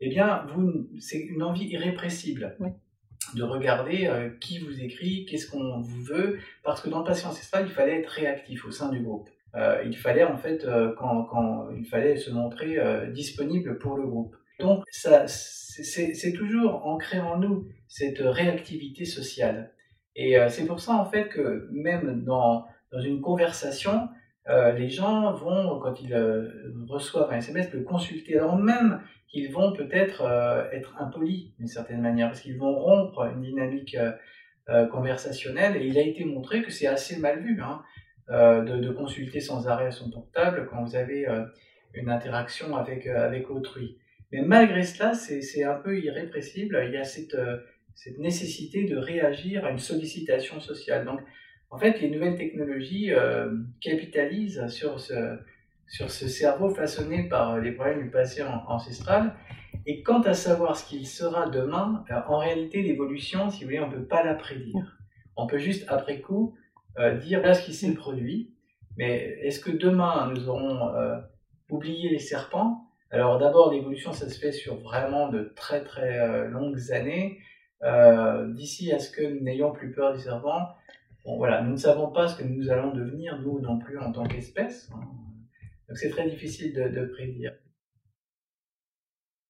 eh 0.01 0.09
bien, 0.09 0.45
vous, 0.53 0.89
c'est 0.99 1.19
une 1.19 1.43
envie 1.43 1.67
irrépressible 1.67 2.55
de 3.35 3.43
regarder 3.43 4.07
euh, 4.07 4.29
qui 4.39 4.59
vous 4.59 4.81
écrit, 4.81 5.25
qu'est-ce 5.25 5.49
qu'on 5.49 5.79
vous 5.79 6.03
veut, 6.03 6.39
parce 6.63 6.81
que 6.81 6.89
dans 6.89 7.03
patient 7.03 7.29
ancestral, 7.29 7.65
il 7.67 7.71
fallait 7.71 7.99
être 7.99 8.09
réactif 8.09 8.65
au 8.65 8.71
sein 8.71 8.89
du 8.89 9.01
groupe. 9.01 9.29
Euh, 9.55 9.81
il 9.85 9.97
fallait 9.97 10.23
en 10.23 10.37
fait, 10.37 10.65
quand, 10.97 11.23
quand, 11.23 11.69
il 11.77 11.85
fallait 11.85 12.17
se 12.17 12.31
montrer 12.31 12.77
disponible 13.11 13.79
pour 13.79 13.97
le 13.97 14.05
groupe. 14.05 14.35
Donc, 14.59 14.83
ça, 14.91 15.27
c'est 15.27 16.33
toujours 16.33 16.85
ancré 16.85 17.19
en 17.19 17.39
nous 17.39 17.67
cette 17.87 18.19
réactivité 18.19 19.05
sociale. 19.05 19.73
Et 20.15 20.35
c'est 20.49 20.65
pour 20.65 20.79
ça 20.79 20.93
en 20.93 21.05
fait 21.05 21.29
que 21.29 21.67
même 21.71 22.23
dans 22.23 22.65
dans 22.91 23.01
une 23.01 23.21
conversation, 23.21 24.09
euh, 24.47 24.71
les 24.71 24.89
gens 24.89 25.33
vont, 25.33 25.79
quand 25.79 26.01
ils 26.01 26.13
euh, 26.13 26.73
reçoivent 26.87 27.31
un 27.31 27.37
SMS, 27.37 27.71
le 27.73 27.83
consulter, 27.83 28.37
alors 28.37 28.57
même 28.57 29.01
qu'ils 29.27 29.51
vont 29.51 29.73
peut-être 29.73 30.21
euh, 30.21 30.69
être 30.71 30.95
impolis 30.99 31.53
d'une 31.59 31.67
certaine 31.67 32.01
manière, 32.01 32.29
parce 32.29 32.41
qu'ils 32.41 32.57
vont 32.57 32.77
rompre 32.77 33.29
une 33.33 33.41
dynamique 33.41 33.97
conversationnelle, 34.91 35.77
et 35.77 35.87
il 35.87 35.97
a 35.97 36.01
été 36.01 36.23
montré 36.25 36.61
que 36.61 36.69
c'est 36.69 36.85
assez 36.85 37.17
mal 37.17 37.39
vu 37.39 37.59
hein, 37.59 37.81
de, 38.29 38.91
consulter 38.91 39.39
sans 39.39 39.67
arrêt 39.67 39.89
son 39.89 40.11
portable 40.11 40.67
quand 40.69 40.83
vous 40.83 40.95
avez 40.95 41.25
une 41.95 42.07
interaction 42.07 42.75
avec, 42.75 43.07
avec 43.07 43.49
autrui. 43.49 43.97
Mais 44.31 44.43
malgré 44.43 44.83
cela, 44.83 45.15
c'est 45.15 45.63
un 45.63 45.73
peu 45.73 45.97
irrépressible, 45.97 46.79
il 46.85 46.93
y 46.93 46.97
a 46.97 47.03
cette, 47.03 47.35
cette 47.95 48.19
nécessité 48.19 48.83
de 48.83 48.95
réagir 48.95 49.65
à 49.65 49.71
une 49.71 49.79
sollicitation 49.79 50.59
sociale. 50.59 51.03
Donc, 51.03 51.21
en 51.71 51.77
fait, 51.77 52.01
les 52.01 52.09
nouvelles 52.09 52.35
technologies 52.35 53.11
euh, 53.11 53.51
capitalisent 53.79 54.67
sur 54.69 54.99
ce, 54.99 55.37
sur 55.87 56.09
ce 56.09 56.27
cerveau 56.27 56.69
façonné 56.69 57.29
par 57.29 57.59
les 57.59 57.71
problèmes 57.71 58.03
du 58.03 58.09
passé 58.09 58.43
ancestral. 58.67 59.35
Et 59.85 60.01
quant 60.01 60.21
à 60.21 60.33
savoir 60.33 60.75
ce 60.75 60.87
qu'il 60.87 61.05
sera 61.05 61.47
demain, 61.47 62.03
euh, 62.11 62.19
en 62.27 62.39
réalité, 62.39 62.81
l'évolution, 62.81 63.49
si 63.49 63.59
vous 63.59 63.65
voulez, 63.65 63.79
on 63.79 63.87
ne 63.87 63.93
peut 63.93 64.07
pas 64.07 64.23
la 64.23 64.33
prédire. 64.33 64.97
On 65.35 65.45
peut 65.45 65.59
juste, 65.59 65.85
après 65.89 66.21
coup, 66.21 66.55
euh, 66.97 67.17
dire 67.17 67.41
là 67.41 67.53
ce 67.53 67.65
qui 67.65 67.73
s'est 67.73 67.93
produit. 67.93 68.51
Mais 68.97 69.37
est-ce 69.43 69.59
que 69.59 69.71
demain, 69.71 70.29
nous 70.33 70.49
aurons 70.49 70.91
oublié 71.69 72.09
les 72.09 72.19
serpents? 72.19 72.89
Alors 73.11 73.39
d'abord, 73.39 73.71
l'évolution, 73.71 74.11
ça 74.11 74.27
se 74.27 74.37
fait 74.37 74.51
sur 74.51 74.75
vraiment 74.75 75.29
de 75.29 75.53
très 75.55 75.85
très 75.85 76.49
longues 76.49 76.91
années. 76.91 77.39
D'ici 78.49 78.91
à 78.91 78.99
ce 78.99 79.09
que 79.09 79.21
nous 79.21 79.39
n'ayons 79.39 79.71
plus 79.71 79.93
peur 79.93 80.11
des 80.11 80.19
serpents, 80.19 80.67
voilà, 81.37 81.61
nous 81.61 81.71
ne 81.71 81.77
savons 81.77 82.11
pas 82.11 82.27
ce 82.27 82.41
que 82.41 82.47
nous 82.47 82.69
allons 82.69 82.93
devenir, 82.93 83.39
nous 83.41 83.59
non 83.59 83.77
plus, 83.77 83.99
en 83.99 84.11
tant 84.11 84.25
qu'espèce. 84.25 84.89
Donc 84.89 85.97
c'est 85.97 86.09
très 86.09 86.29
difficile 86.29 86.73
de, 86.73 87.05
prédire. 87.05 87.53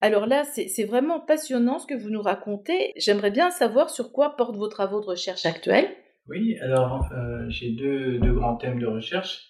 Alors 0.02 0.26
là, 0.26 0.44
c'est 0.44 0.86
vraiment 0.86 1.20
passionnant 1.20 1.80
ce 1.80 1.86
que 1.86 1.94
vous 1.94 2.10
nous 2.10 2.22
racontez. 2.22 2.94
J'aimerais 2.96 3.32
bien 3.32 3.52
savoir 3.52 3.90
sur 3.90 4.12
quoi 4.12 4.38
portent 4.38 4.56
vos 4.56 4.70
travaux 4.70 5.02
de 5.02 5.06
recherche 5.06 5.46
actuels. 5.46 5.90
Oui, 6.28 6.58
alors 6.60 7.12
euh, 7.12 7.46
j'ai 7.50 7.72
deux, 7.72 8.20
grands 8.34 8.56
thèmes 8.56 8.80
de 8.80 8.88
recherche. 8.88 9.50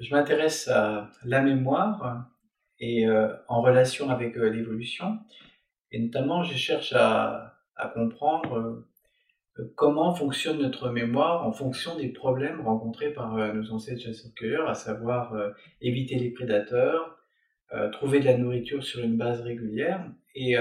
Je 0.00 0.14
m'intéresse 0.14 0.68
à 0.68 1.10
la 1.24 1.42
mémoire 1.42 2.28
et 2.78 3.06
euh, 3.06 3.34
en 3.48 3.60
relation 3.60 4.08
avec 4.08 4.36
euh, 4.36 4.48
l'évolution. 4.48 5.18
Et 5.90 5.98
notamment, 5.98 6.44
je 6.44 6.54
cherche 6.54 6.92
à 6.94 7.54
comprendre 7.94 8.84
comment 9.74 10.14
fonctionne 10.14 10.58
notre 10.58 10.90
mémoire 10.90 11.46
en 11.46 11.52
fonction 11.52 11.96
des 11.96 12.08
problèmes 12.08 12.60
rencontrés 12.60 13.12
par 13.12 13.36
euh, 13.36 13.52
nos 13.52 13.72
ancêtres 13.72 14.02
chasseurs-cueilleurs, 14.02 14.68
à 14.68 14.74
savoir 14.74 15.34
euh, 15.34 15.50
éviter 15.80 16.16
les 16.16 16.30
prédateurs, 16.30 17.18
euh, 17.72 17.90
trouver 17.90 18.20
de 18.20 18.24
la 18.24 18.36
nourriture 18.36 18.84
sur 18.84 19.00
une 19.02 19.16
base 19.16 19.40
régulière. 19.40 20.04
Et 20.34 20.54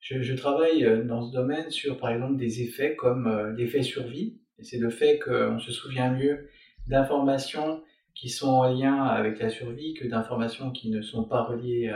je, 0.00 0.34
travaille 0.34 1.06
dans 1.06 1.22
ce 1.22 1.32
domaine 1.32 1.70
sur, 1.70 1.98
par 1.98 2.10
exemple, 2.10 2.36
des 2.36 2.62
effets 2.62 2.96
comme 2.96 3.54
l'effet 3.56 3.82
survie. 3.82 4.40
c'est 4.60 4.78
le 4.78 4.90
fait 4.90 5.20
qu'on 5.20 5.60
se 5.60 5.70
souvient 5.70 6.10
mieux 6.10 6.48
d'informations 6.88 7.80
qui 8.18 8.30
sont 8.30 8.48
en 8.48 8.74
lien 8.74 9.04
avec 9.04 9.38
la 9.38 9.48
survie 9.48 9.94
que 9.94 10.04
d'informations 10.04 10.72
qui 10.72 10.90
ne 10.90 11.00
sont 11.00 11.22
pas 11.22 11.44
reliées 11.44 11.88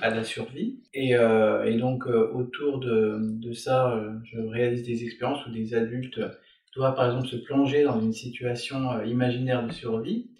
à, 0.00 0.08
la 0.08 0.24
survie. 0.24 0.80
Et, 0.94 1.14
euh, 1.14 1.78
donc 1.78 2.06
euh, 2.06 2.32
autour 2.32 2.80
de, 2.80 3.52
ça, 3.52 3.94
euh, 3.94 4.14
je 4.24 4.40
réalise 4.40 4.84
des 4.84 5.04
expériences 5.04 5.46
où 5.46 5.50
des 5.50 5.74
adultes 5.74 6.18
doivent 6.74 6.94
par 6.94 7.06
exemple 7.06 7.28
se 7.28 7.36
plonger 7.36 7.84
dans 7.84 8.00
une 8.00 8.14
situation 8.14 9.02
imaginaire 9.04 9.66
de 9.66 9.72
survie 9.72 10.30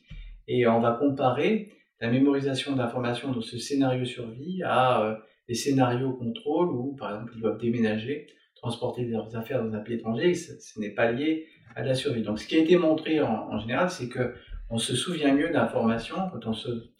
et 0.49 0.67
on 0.67 0.81
va 0.81 0.93
comparer 0.93 1.73
la 2.01 2.11
mémorisation 2.11 2.75
d'informations 2.75 3.31
dans 3.33 3.41
ce 3.43 3.59
scénario 3.59 4.05
survie 4.07 4.63
à 4.65 5.19
des 5.49 5.55
scénarios 5.55 6.13
contrôle 6.13 6.69
où 6.69 6.95
par 6.95 7.15
exemple 7.15 7.33
ils 7.37 7.41
doivent 7.41 7.59
déménager, 7.59 8.27
transporter 8.55 9.05
leurs 9.05 9.35
affaires 9.37 9.65
dans 9.65 9.75
un 9.75 9.81
pays 9.81 9.97
étranger, 9.97 10.35
ce, 10.35 10.79
n'est 10.79 10.91
pas 10.91 11.11
lié 11.11 11.47
à 11.75 11.83
la 11.83 11.95
survie. 11.95 12.23
Donc 12.23 12.39
ce 12.39 12.47
qui 12.47 12.57
a 12.57 12.59
été 12.59 12.77
montré 12.77 13.21
en 13.23 13.59
général, 13.59 13.89
c'est 13.89 14.09
que 14.09 14.35
on 14.71 14.79
se 14.79 14.97
souvient 14.97 15.35
mieux 15.35 15.51
d'informations 15.51 16.29
quand 16.33 16.51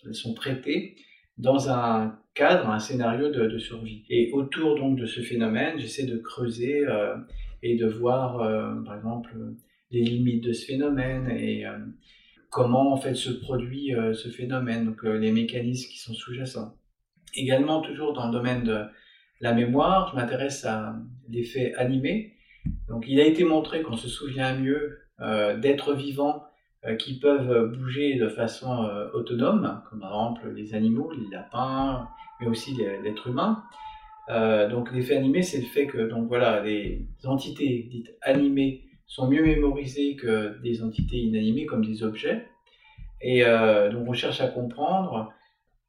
elles 0.05 0.15
sont 0.15 0.35
traitées 0.35 0.97
dans 1.39 1.71
un 1.71 2.19
cadre, 2.35 2.71
un 2.71 2.79
scénario 2.79 3.31
de, 3.31 3.59
survie. 3.59 4.05
Et 4.09 4.31
autour 4.33 4.77
donc 4.77 4.99
de 4.99 5.07
ce 5.07 5.21
phénomène, 5.21 5.79
j'essaie 5.79 6.07
de 6.07 6.17
creuser 6.17 6.87
euh, 6.87 7.17
et 7.63 7.77
de 7.77 7.87
voir, 7.87 8.41
euh, 8.41 8.75
par 8.85 8.97
exemple, 8.97 9.35
les 9.91 10.03
limites 10.03 10.45
de 10.45 10.53
ce 10.53 10.67
phénomène 10.67 11.31
et 11.31 11.67
euh, 11.67 11.79
comment 12.51 12.93
en 12.93 12.97
fait 12.97 13.15
se 13.15 13.31
produit 13.31 13.93
ce 14.15 14.29
phénomène, 14.29 14.87
donc 14.87 15.03
les 15.03 15.33
mécanismes 15.33 15.91
qui 15.91 15.99
sont 15.99 16.15
sous-jacents. 16.15 16.75
Également, 17.35 17.83
toujours 17.83 18.15
dans 18.15 18.27
le 18.27 18.33
domaine 18.33 18.65
de 18.65 18.85
la 19.41 19.53
mémoire, 19.53 20.11
je 20.11 20.17
m'intéresse 20.17 20.65
à 20.65 20.97
l'effet 21.29 21.75
animé. 21.75 22.35
Donc, 22.89 23.05
il 23.09 23.21
a 23.21 23.27
été 23.27 23.45
montré 23.45 23.83
qu'on 23.83 23.97
se 23.97 24.09
souvient 24.09 24.57
mieux 24.57 25.01
d'être 25.61 25.95
vivant 25.95 26.47
euh, 26.47 26.56
qui 26.95 27.19
peuvent 27.19 27.73
bouger 27.77 28.15
de 28.15 28.29
façon 28.29 28.85
euh, 28.85 29.11
autonome, 29.13 29.83
comme 29.91 30.01
par 30.01 30.11
exemple 30.11 30.53
les 30.55 30.75
animaux, 30.75 31.11
les 31.13 31.29
lapins, 31.31 32.09
mais 32.41 32.47
aussi 32.47 32.77
l'être 32.77 33.27
humain. 33.27 33.65
Euh, 34.29 34.69
donc 34.69 34.93
l'effet 34.93 35.17
animé, 35.17 35.43
c'est 35.43 35.59
le 35.59 35.67
fait 35.67 35.87
que 35.87 36.09
donc 36.09 36.29
voilà, 36.29 36.63
les 36.63 37.07
entités 37.25 37.89
dites 37.91 38.15
animées 38.23 38.85
sont 39.07 39.29
mieux 39.29 39.43
mémorisées 39.43 40.17
que 40.17 40.61
des 40.63 40.83
entités 40.83 41.17
inanimées 41.17 41.67
comme 41.67 41.85
des 41.85 42.03
objets. 42.03 42.47
Et 43.21 43.43
donc 43.93 44.07
on 44.09 44.13
cherche 44.13 44.43
à 44.43 44.49
comprendre 44.49 45.33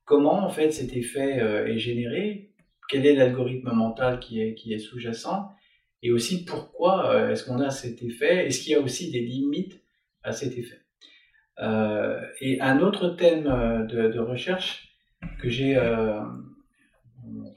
comment 0.06 0.46
en 0.46 0.50
fait 0.50 0.72
cet 0.72 0.96
effet 0.96 1.40
est 1.68 1.78
généré, 1.78 2.54
quel 2.90 3.06
est 3.06 3.16
l'algorithme 3.16 3.74
mental 3.74 4.20
qui 4.20 4.42
est, 4.42 4.56
qui 4.56 4.74
est 4.74 4.80
sous-jacent, 4.80 5.52
et 6.02 6.12
aussi 6.12 6.46
pourquoi 6.46 7.30
est-ce 7.30 7.44
qu'on 7.44 7.60
a 7.60 7.70
cet 7.70 8.02
effet, 8.02 8.48
est-ce 8.48 8.62
qu'il 8.62 8.72
y 8.72 8.76
a 8.76 8.80
aussi 8.80 9.12
des 9.12 9.20
limites 9.20 9.84
à 10.28 10.34
cet 10.34 10.58
effet. 10.58 10.87
Euh, 11.60 12.22
et 12.40 12.62
un 12.62 12.80
autre 12.80 13.10
thème 13.10 13.48
euh, 13.48 13.84
de, 13.84 14.20
recherche 14.20 14.96
que 15.40 15.50
j'ai 15.50 15.76
euh, 15.76 16.22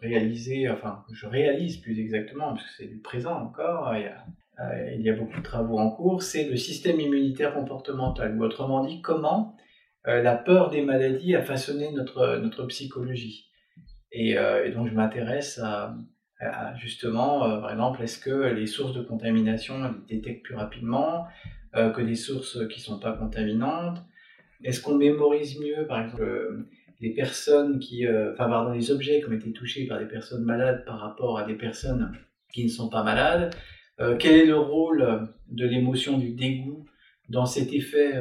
réalisé, 0.00 0.70
enfin 0.70 1.04
je 1.12 1.26
réalise 1.26 1.78
plus 1.78 1.98
exactement, 2.00 2.54
parce 2.54 2.62
que 2.62 2.72
c'est 2.78 2.86
du 2.86 2.98
présent 2.98 3.34
encore, 3.34 3.94
il 3.94 5.02
y, 5.02 5.10
a, 5.10 5.14
beaucoup 5.14 5.38
de 5.38 5.42
travaux 5.42 5.78
en 5.78 5.90
cours, 5.90 6.22
c'est 6.22 6.48
le 6.48 6.56
système 6.56 7.00
immunitaire 7.00 7.54
comportemental, 7.54 8.40
autrement 8.42 8.84
dit, 8.84 9.00
comment 9.00 9.56
la 10.04 10.34
peur 10.34 10.70
des 10.70 10.82
maladies 10.82 11.34
a 11.34 11.42
façonné 11.42 11.92
notre, 11.92 12.38
notre 12.38 12.64
psychologie. 12.66 13.50
Et, 14.12 14.34
donc 14.74 14.88
je 14.88 14.94
m'intéresse 14.94 15.58
à, 15.58 15.94
justement, 16.76 17.40
par 17.60 17.70
exemple, 17.70 18.02
est-ce 18.02 18.18
que 18.18 18.52
les 18.52 18.66
sources 18.66 18.92
de 18.92 19.02
contamination 19.02 19.82
elles 19.82 20.18
détectent 20.18 20.44
plus 20.44 20.56
rapidement 20.56 21.26
euh, 21.76 21.90
que 21.90 22.00
des 22.00 22.16
sources 22.16 22.58
qui 22.68 22.80
ne 22.80 22.84
sont 22.84 22.98
pas 22.98 23.12
contaminantes. 23.12 23.98
Est-ce 24.64 24.82
qu'on 24.82 24.96
mémorise 24.96 25.56
mieux, 25.60 25.86
par 25.86 26.00
exemple, 26.00 26.22
euh, 26.24 26.68
les 27.00 27.10
personnes 27.14 27.78
qui, 27.78 28.06
euh, 28.06 28.34
pardon, 28.34 28.72
les 28.72 28.90
objets 28.90 29.20
qui 29.20 29.28
ont 29.28 29.32
été 29.32 29.52
touchés 29.52 29.86
par 29.86 30.00
des 30.00 30.06
personnes 30.06 30.42
malades 30.42 30.84
par 30.84 30.98
rapport 30.98 31.38
à 31.38 31.44
des 31.44 31.54
personnes 31.54 32.12
qui 32.52 32.64
ne 32.64 32.68
sont 32.68 32.88
pas 32.88 33.04
malades 33.04 33.54
Quel 34.18 34.34
est 34.34 34.46
le 34.46 34.58
rôle 34.58 35.28
de 35.48 35.66
l'émotion 35.66 36.18
du 36.18 36.30
dégoût 36.30 36.86
dans 37.28 37.46
cet 37.46 37.72
effet 37.72 38.20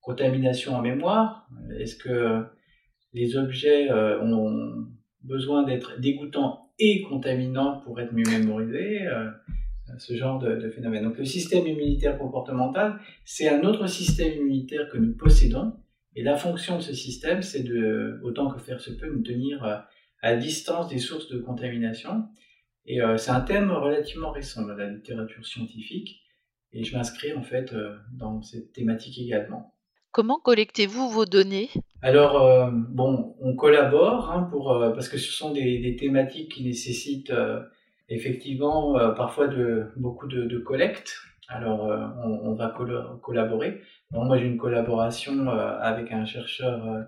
contamination 0.00 0.74
en 0.74 0.82
mémoire? 0.82 1.48
Est-ce 1.78 1.96
que 1.96 2.44
les 3.14 3.36
objets 3.36 3.90
ont 3.90 4.86
besoin 5.22 5.62
d'être 5.62 5.98
dégoûtants 5.98 6.72
et 6.78 7.02
contaminants 7.02 7.80
pour 7.80 8.00
être 8.00 8.12
mieux 8.12 8.28
mémorisés 8.28 9.06
ce 9.98 10.16
genre 10.16 10.38
de, 10.38 10.70
phénomène. 10.70 11.04
Donc 11.04 11.18
le 11.18 11.24
système 11.24 11.66
immunitaire 11.66 12.18
comportemental, 12.18 12.98
c'est 13.24 13.48
un 13.48 13.62
autre 13.62 13.86
système 13.86 14.32
immunitaire 14.32 14.88
que 14.88 14.98
nous 14.98 15.14
possédons 15.16 15.74
Et 16.14 16.22
la 16.22 16.36
fonction 16.36 16.76
de 16.76 16.82
ce 16.82 16.92
système, 16.92 17.42
c'est 17.42 17.62
de, 17.62 18.20
autant 18.22 18.50
que 18.50 18.58
faire 18.58 18.80
se 18.80 18.90
peut, 18.90 19.10
nous 19.12 19.22
tenir 19.22 19.64
euh, 19.64 19.76
à 20.22 20.36
distance 20.36 20.88
des 20.88 20.98
sources 20.98 21.28
de 21.28 21.38
contamination. 21.38 22.24
Et 22.86 23.00
euh, 23.00 23.16
c'est 23.16 23.30
un 23.30 23.40
thème 23.40 23.70
relativement 23.70 24.30
récent 24.30 24.62
dans 24.66 24.74
la 24.74 24.88
littérature 24.88 25.46
scientifique. 25.46 26.20
Et 26.72 26.84
je 26.84 26.96
m'inscris 26.96 27.32
en 27.34 27.42
fait 27.42 27.72
euh, 27.72 27.96
dans 28.12 28.42
cette 28.42 28.72
thématique 28.72 29.18
également. 29.18 29.74
Comment 30.10 30.38
collectez-vous 30.38 31.08
vos 31.08 31.24
données? 31.24 31.70
Alors, 32.02 32.70
bon, 32.70 33.34
on 33.40 33.56
collabore 33.56 34.30
hein, 34.30 34.42
pour, 34.50 34.78
parce 34.94 35.08
que 35.08 35.16
ce 35.16 35.32
sont 35.32 35.52
des, 35.52 35.96
thématiques 35.98 36.52
qui 36.52 36.64
nécessitent 36.64 37.32
effectivement 38.14 38.94
parfois 39.14 39.48
de, 39.48 39.92
beaucoup 39.96 40.26
de, 40.26 40.44
de 40.44 40.58
collecte. 40.58 41.14
Alors, 41.48 41.86
on, 42.24 42.54
va 42.54 42.74
collaborer. 43.20 43.80
moi, 44.10 44.38
j'ai 44.38 44.46
une 44.46 44.56
collaboration 44.56 45.48
avec 45.48 46.10
un 46.12 46.24
chercheur 46.24 47.06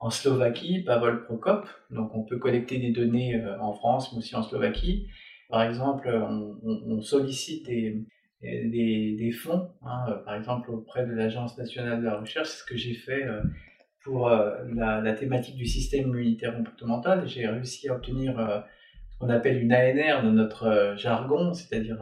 en 0.00 0.08
Slovaquie, 0.10 0.82
Pavel 0.82 1.22
Prokop. 1.24 1.68
Donc 1.90 2.14
on 2.14 2.24
peut 2.24 2.38
collecter 2.38 2.78
des 2.78 2.90
données 2.90 3.36
euh, 3.36 3.58
en 3.60 3.74
France, 3.74 4.12
mais 4.12 4.18
aussi 4.18 4.34
en 4.34 4.42
Slovaquie. 4.42 5.06
Par 5.50 5.62
exemple, 5.62 6.08
on, 6.62 7.00
sollicite 7.02 7.66
des, 7.66 9.32
fonds, 9.32 9.68
hein, 9.82 10.22
par 10.24 10.36
exemple 10.36 10.70
auprès 10.70 11.04
de 11.04 11.12
l'Agence 11.12 11.58
nationale 11.58 12.00
de 12.00 12.04
la 12.04 12.20
recherche, 12.20 12.48
c'est 12.48 12.60
ce 12.60 12.64
que 12.64 12.76
j'ai 12.76 12.94
fait 12.94 13.24
euh, 13.24 13.42
pour 14.04 14.28
euh, 14.28 14.62
la, 14.72 15.12
thématique 15.12 15.56
du 15.56 15.66
système 15.66 16.08
immunitaire 16.08 16.56
comportemental. 16.56 17.26
J'ai 17.26 17.48
réussi 17.48 17.88
à 17.88 17.94
obtenir 17.96 18.64
qu'on 19.20 19.28
appelle 19.28 19.62
une 19.62 19.72
ANR 19.72 20.22
dans 20.22 20.32
notre 20.32 20.94
jargon, 20.96 21.52
c'est-à-dire 21.54 21.98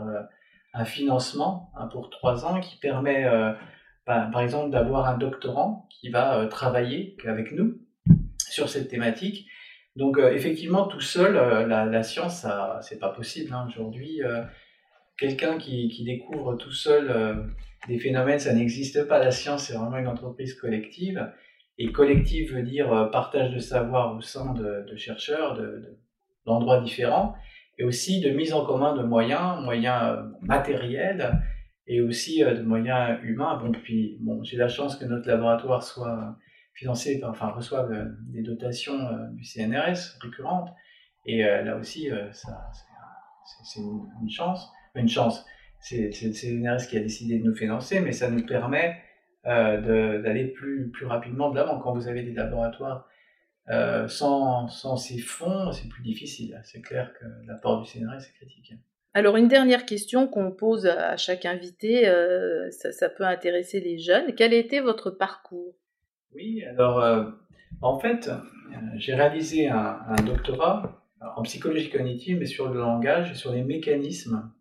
un 0.72 0.84
financement 0.84 1.72
hein, 1.76 1.88
pour 1.92 2.10
trois 2.10 2.46
ans 2.46 2.60
qui 2.60 2.78
permet, 2.78 3.28
par 4.06 4.40
exemple, 4.40 4.70
d'avoir 4.70 5.08
un 5.08 5.18
doctorant 5.18 5.88
qui 5.90 6.10
va 6.10 6.46
travailler 6.46 7.16
avec 7.26 7.52
nous 7.52 7.74
sur 8.48 8.68
cette 8.68 8.88
thématique. 8.88 9.48
Donc 9.98 10.16
euh, 10.16 10.32
effectivement, 10.32 10.86
tout 10.86 11.00
seul, 11.00 11.36
euh, 11.36 11.66
la, 11.66 12.02
science, 12.04 12.46
c'est 12.82 13.00
pas 13.00 13.08
possible. 13.08 13.52
Hein. 13.52 13.66
Aujourd'hui, 13.68 14.22
euh, 14.22 14.42
quelqu'un 15.16 15.58
qui, 15.58 16.04
découvre 16.04 16.54
tout 16.54 16.72
seul 16.72 17.50
des 17.88 17.98
phénomènes, 17.98 18.38
ça 18.38 18.52
n'existe 18.52 19.06
pas. 19.08 19.18
La 19.18 19.32
science, 19.32 19.66
c'est 19.66 19.74
vraiment 19.74 19.98
une 19.98 20.06
entreprise 20.06 20.54
collective. 20.54 21.28
Et 21.78 21.90
collective 21.92 22.54
veut 22.54 22.62
dire 22.62 23.10
partage 23.12 23.52
de 23.52 23.58
savoir 23.58 24.16
au 24.16 24.20
sein 24.20 24.54
de, 24.54 24.96
chercheurs, 24.96 25.58
d'endroits 26.46 26.80
différents, 26.80 27.34
et 27.78 27.84
aussi 27.84 28.20
de 28.20 28.30
mise 28.30 28.52
en 28.52 28.64
commun 28.64 28.94
de 28.94 29.02
moyens, 29.02 29.62
moyens 29.62 30.18
matériels, 30.42 31.40
et 31.86 32.00
aussi 32.00 32.40
de 32.40 32.62
moyens 32.62 33.18
humains. 33.22 33.58
Bon, 33.62 33.72
puis, 33.72 34.18
bon, 34.20 34.42
j'ai 34.42 34.56
la 34.56 34.68
chance 34.68 34.96
que 34.96 35.04
notre 35.04 35.28
laboratoire 35.28 35.82
soit 35.82 36.36
financés, 36.78 37.20
enfin 37.24 37.48
reçoivent 37.48 37.92
euh, 37.92 38.04
des 38.28 38.42
dotations 38.42 38.98
euh, 38.98 39.26
du 39.32 39.44
CNRS 39.44 40.18
récurrentes. 40.20 40.70
Et 41.26 41.44
euh, 41.44 41.62
là 41.62 41.76
aussi, 41.76 42.08
c'est 42.32 43.80
une, 43.80 44.30
chance. 44.30 44.70
Une 44.94 45.08
chance. 45.08 45.44
C'est 45.80 46.10
le 46.22 46.32
CNRS 46.32 46.86
qui 46.88 46.96
a 46.96 47.00
décidé 47.00 47.38
de 47.38 47.44
nous 47.44 47.54
financer, 47.54 48.00
mais 48.00 48.12
ça 48.12 48.30
nous 48.30 48.46
permet 48.46 49.02
d'aller 49.44 50.48
plus, 50.48 50.90
plus 50.90 51.06
rapidement 51.06 51.50
de 51.50 51.56
l'avant. 51.56 51.78
Quand 51.80 51.94
vous 51.94 52.08
avez 52.08 52.22
des 52.22 52.32
laboratoires 52.32 53.06
sans, 54.08 54.68
sans, 54.68 54.96
ces 54.96 55.18
fonds, 55.18 55.72
c'est 55.72 55.88
plus 55.88 56.02
difficile. 56.02 56.60
C'est 56.64 56.80
clair 56.80 57.12
que 57.18 57.24
l'apport 57.46 57.82
du 57.82 57.88
CNRS 57.88 58.22
est 58.22 58.36
critique. 58.38 58.74
Alors 59.14 59.36
une 59.36 59.48
dernière 59.48 59.84
question 59.84 60.26
qu'on 60.26 60.52
pose 60.52 60.86
à 60.86 61.16
chaque 61.16 61.44
invité, 61.44 62.04
ça, 62.70 62.92
ça, 62.92 63.08
peut 63.08 63.24
intéresser 63.24 63.80
les 63.80 63.98
jeunes. 63.98 64.34
Quel 64.34 64.52
a 64.52 64.56
été 64.56 64.80
votre 64.80 65.10
parcours? 65.10 65.74
Oui, 66.34 66.62
alors 66.64 67.00
euh, 67.00 67.24
en 67.80 67.98
fait, 67.98 68.28
euh, 68.28 68.36
j'ai 68.96 69.14
réalisé 69.14 69.68
un, 69.68 70.14
doctorat 70.24 71.02
en 71.36 71.42
psychologie 71.42 71.90
cognitive, 71.90 72.38
mais 72.38 72.46
sur 72.46 72.68
le 72.68 72.78
langage 72.78 73.32
et 73.32 73.34
sur 73.34 73.52
les 73.52 73.62
mécanismes 73.62 74.52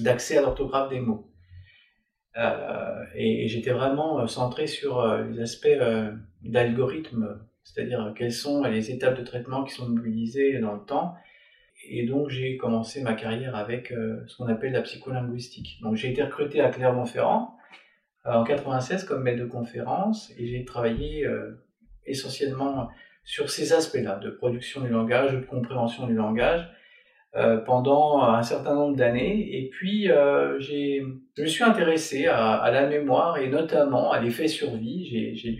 d'accès 0.00 0.36
à 0.36 0.42
l'orthographe 0.42 0.90
des 0.90 1.00
mots. 1.00 1.30
Euh, 2.36 3.04
et, 3.14 3.46
j'étais 3.48 3.70
vraiment 3.70 4.26
centré 4.26 4.66
sur 4.66 5.06
les 5.16 5.40
aspects 5.40 5.68
d'algorithme, 6.42 7.38
c'est-à-dire 7.64 8.12
quelles 8.16 8.32
sont 8.32 8.62
les 8.64 8.90
étapes 8.90 9.18
de 9.18 9.24
traitement 9.24 9.64
qui 9.64 9.74
sont 9.74 9.88
mobilisées 9.88 10.58
dans 10.58 10.74
le 10.74 10.84
temps. 10.84 11.14
Et 11.88 12.06
donc 12.06 12.28
j'ai 12.28 12.56
commencé 12.56 13.02
ma 13.02 13.14
carrière 13.14 13.56
avec 13.56 13.88
ce 13.88 14.36
qu'on 14.36 14.46
appelle 14.46 14.72
la 14.72 14.82
psycholinguistique. 14.82 15.80
Donc 15.82 15.96
j'ai 15.96 16.10
été 16.10 16.22
recruté 16.22 16.60
à 16.60 16.70
Clermont-Ferrand 16.70 17.54
euh, 18.26 18.32
en 18.32 18.44
96 18.44 19.04
comme 19.04 19.22
maître 19.22 19.40
de 19.40 19.46
conférence 19.46 20.32
et 20.38 20.46
j'ai 20.46 20.64
travaillé 20.64 21.26
euh, 21.26 21.62
essentiellement 22.06 22.88
sur 23.22 23.50
ces 23.50 23.72
aspects-là 23.74 24.16
de 24.16 24.30
production 24.30 24.80
du 24.80 24.88
langage, 24.88 25.32
de 25.32 25.40
compréhension 25.40 26.06
du 26.06 26.14
langage 26.14 26.66
euh, 27.36 27.58
pendant 27.58 28.22
un 28.22 28.42
certain 28.42 28.74
nombre 28.74 28.96
d'années. 28.96 29.58
Et 29.58 29.68
puis, 29.68 30.04
je 30.06 31.02
me 31.02 31.46
suis 31.46 31.64
intéressé 31.64 32.26
à, 32.26 32.70
la 32.70 32.86
mémoire 32.86 33.38
et 33.38 33.48
notamment 33.48 34.10
à 34.12 34.20
l'effet 34.20 34.48
survie. 34.48 35.06
J'ai, 35.10 35.34
j'ai 35.34 35.52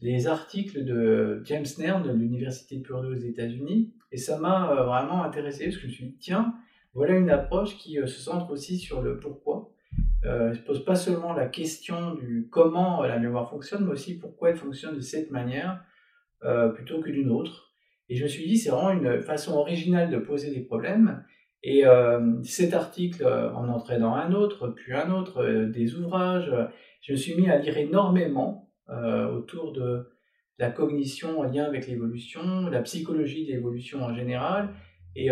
les 0.00 0.26
articles 0.26 0.84
de 0.84 1.42
James 1.44 1.66
Nairn 1.78 2.02
de 2.02 2.12
l'Université 2.12 2.76
de 2.76 2.82
Purdue 2.82 3.08
aux 3.08 3.20
États-Unis 3.20 3.92
et 4.12 4.16
ça 4.16 4.38
m'a 4.38 4.74
vraiment 4.84 5.24
intéressé 5.24 5.64
parce 5.64 5.76
que 5.76 5.82
je 5.82 5.86
me 5.88 5.92
suis 5.92 6.06
dit, 6.06 6.18
tiens, 6.18 6.54
voilà 6.94 7.16
une 7.16 7.30
approche 7.30 7.76
qui 7.76 7.94
se 7.94 8.06
centre 8.06 8.50
aussi 8.50 8.78
sur 8.78 9.02
le 9.02 9.18
pourquoi 9.18 9.72
euh, 10.24 10.52
se 10.52 10.58
pose 10.60 10.84
pas 10.84 10.96
seulement 10.96 11.32
la 11.32 11.46
question 11.46 12.14
du 12.14 12.48
comment 12.50 13.02
la 13.04 13.18
mémoire 13.18 13.48
fonctionne, 13.48 13.84
mais 13.84 13.92
aussi 13.92 14.18
pourquoi 14.18 14.50
elle 14.50 14.56
fonctionne 14.56 14.96
de 14.96 15.00
cette 15.00 15.30
manière 15.30 15.80
euh, 16.42 16.68
plutôt 16.70 17.00
que 17.00 17.10
d'une 17.10 17.30
autre. 17.30 17.72
Et 18.08 18.16
je 18.16 18.24
me 18.24 18.28
suis 18.28 18.46
dit, 18.46 18.56
c'est 18.56 18.70
vraiment 18.70 18.90
une 18.90 19.20
façon 19.22 19.54
originale 19.54 20.10
de 20.10 20.18
poser 20.18 20.50
des 20.50 20.60
problèmes. 20.60 21.24
Et 21.62 21.86
euh, 21.86 22.42
cet 22.42 22.74
article 22.74 23.26
en 23.26 23.68
entraînant 23.68 24.14
un 24.14 24.32
autre, 24.32 24.68
puis 24.68 24.92
un 24.92 25.10
autre, 25.10 25.44
des 25.66 25.94
ouvrages, 25.94 26.50
je 27.02 27.12
me 27.12 27.16
suis 27.16 27.34
mis 27.34 27.50
à 27.50 27.58
lire 27.58 27.76
énormément 27.76 28.67
autour 28.88 29.72
de 29.72 30.08
la 30.58 30.70
cognition 30.70 31.40
en 31.40 31.42
lien 31.44 31.64
avec 31.64 31.86
l'évolution, 31.86 32.68
la 32.68 32.82
psychologie 32.82 33.46
de 33.46 33.52
l'évolution 33.52 34.02
en 34.02 34.14
général. 34.14 34.70
Et 35.14 35.30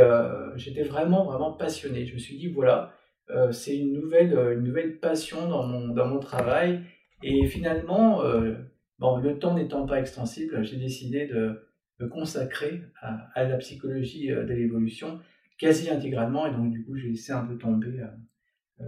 j'étais 0.56 0.82
vraiment, 0.82 1.24
vraiment 1.24 1.52
passionné. 1.52 2.06
Je 2.06 2.14
me 2.14 2.18
suis 2.18 2.36
dit, 2.36 2.48
voilà, 2.48 2.92
euh, 3.30 3.50
c'est 3.52 3.76
une 3.76 3.92
nouvelle, 3.92 4.34
euh, 4.34 4.54
une 4.54 4.62
nouvelle 4.62 4.98
passion 4.98 5.48
dans 5.48 5.66
mon, 5.66 5.88
dans 5.88 6.06
mon 6.06 6.20
travail. 6.20 6.82
Et 7.22 7.46
finalement, 7.46 8.22
euh, 8.22 8.54
bon, 8.98 9.18
le 9.18 9.38
temps 9.38 9.54
n'étant 9.54 9.86
pas 9.86 9.98
extensible, 9.98 10.64
j'ai 10.64 10.76
décidé 10.76 11.26
de 11.26 11.60
me 11.98 12.08
consacrer 12.08 12.82
à, 13.00 13.44
la 13.44 13.56
psychologie 13.56 14.28
de 14.28 14.52
l'évolution 14.52 15.18
quasi 15.58 15.90
intégralement. 15.90 16.46
Et 16.46 16.52
donc, 16.52 16.70
du 16.70 16.84
coup, 16.84 16.96
j'ai 16.96 17.08
laissé 17.08 17.32
un 17.32 17.44
peu 17.44 17.56
tomber 17.56 18.04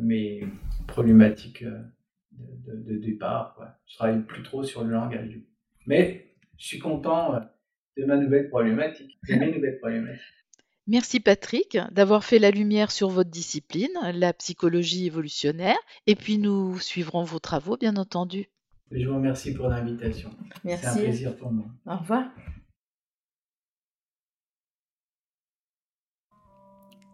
mes 0.02 0.46
problématiques 0.86 1.64
de, 2.66 2.92
de, 2.92 2.98
départ. 2.98 3.54
Quoi. 3.56 3.74
Je 3.86 3.96
travaille 3.96 4.22
plus 4.22 4.42
trop 4.42 4.62
sur 4.64 4.84
le 4.84 4.90
langage. 4.90 5.38
Mais 5.86 6.34
je 6.56 6.66
suis 6.66 6.78
content 6.78 7.40
de 7.96 8.04
ma 8.04 8.16
nouvelle 8.16 8.48
problématique, 8.48 9.18
de 9.28 9.34
mes 9.34 9.52
nouvelles 9.52 9.78
problématiques. 9.78 10.22
Merci 10.86 11.20
Patrick 11.20 11.76
d'avoir 11.92 12.24
fait 12.24 12.38
la 12.38 12.50
lumière 12.50 12.90
sur 12.90 13.10
votre 13.10 13.28
discipline, 13.28 13.90
la 14.14 14.32
psychologie 14.32 15.06
évolutionnaire, 15.06 15.76
et 16.06 16.14
puis 16.14 16.38
nous 16.38 16.78
suivrons 16.78 17.24
vos 17.24 17.38
travaux, 17.38 17.76
bien 17.76 17.96
entendu. 17.96 18.46
Je 18.90 19.06
vous 19.06 19.16
remercie 19.16 19.52
pour 19.52 19.68
l'invitation. 19.68 20.30
Merci. 20.64 20.84
C'est 20.84 20.90
un 20.90 21.02
plaisir 21.02 21.36
pour 21.36 21.52
moi. 21.52 21.66
Au 21.86 21.96
revoir. 21.98 22.30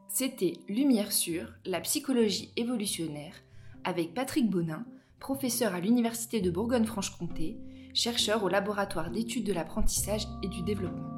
C'était 0.08 0.52
Lumière 0.68 1.10
sur 1.10 1.52
la 1.64 1.80
psychologie 1.80 2.52
évolutionnaire 2.56 3.34
avec 3.82 4.14
Patrick 4.14 4.48
Bonin, 4.48 4.86
professeur 5.24 5.74
à 5.74 5.80
l'Université 5.80 6.42
de 6.42 6.50
Bourgogne-Franche-Comté, 6.50 7.56
chercheur 7.94 8.44
au 8.44 8.50
laboratoire 8.50 9.10
d'études 9.10 9.46
de 9.46 9.54
l'apprentissage 9.54 10.26
et 10.42 10.48
du 10.48 10.60
développement. 10.60 11.13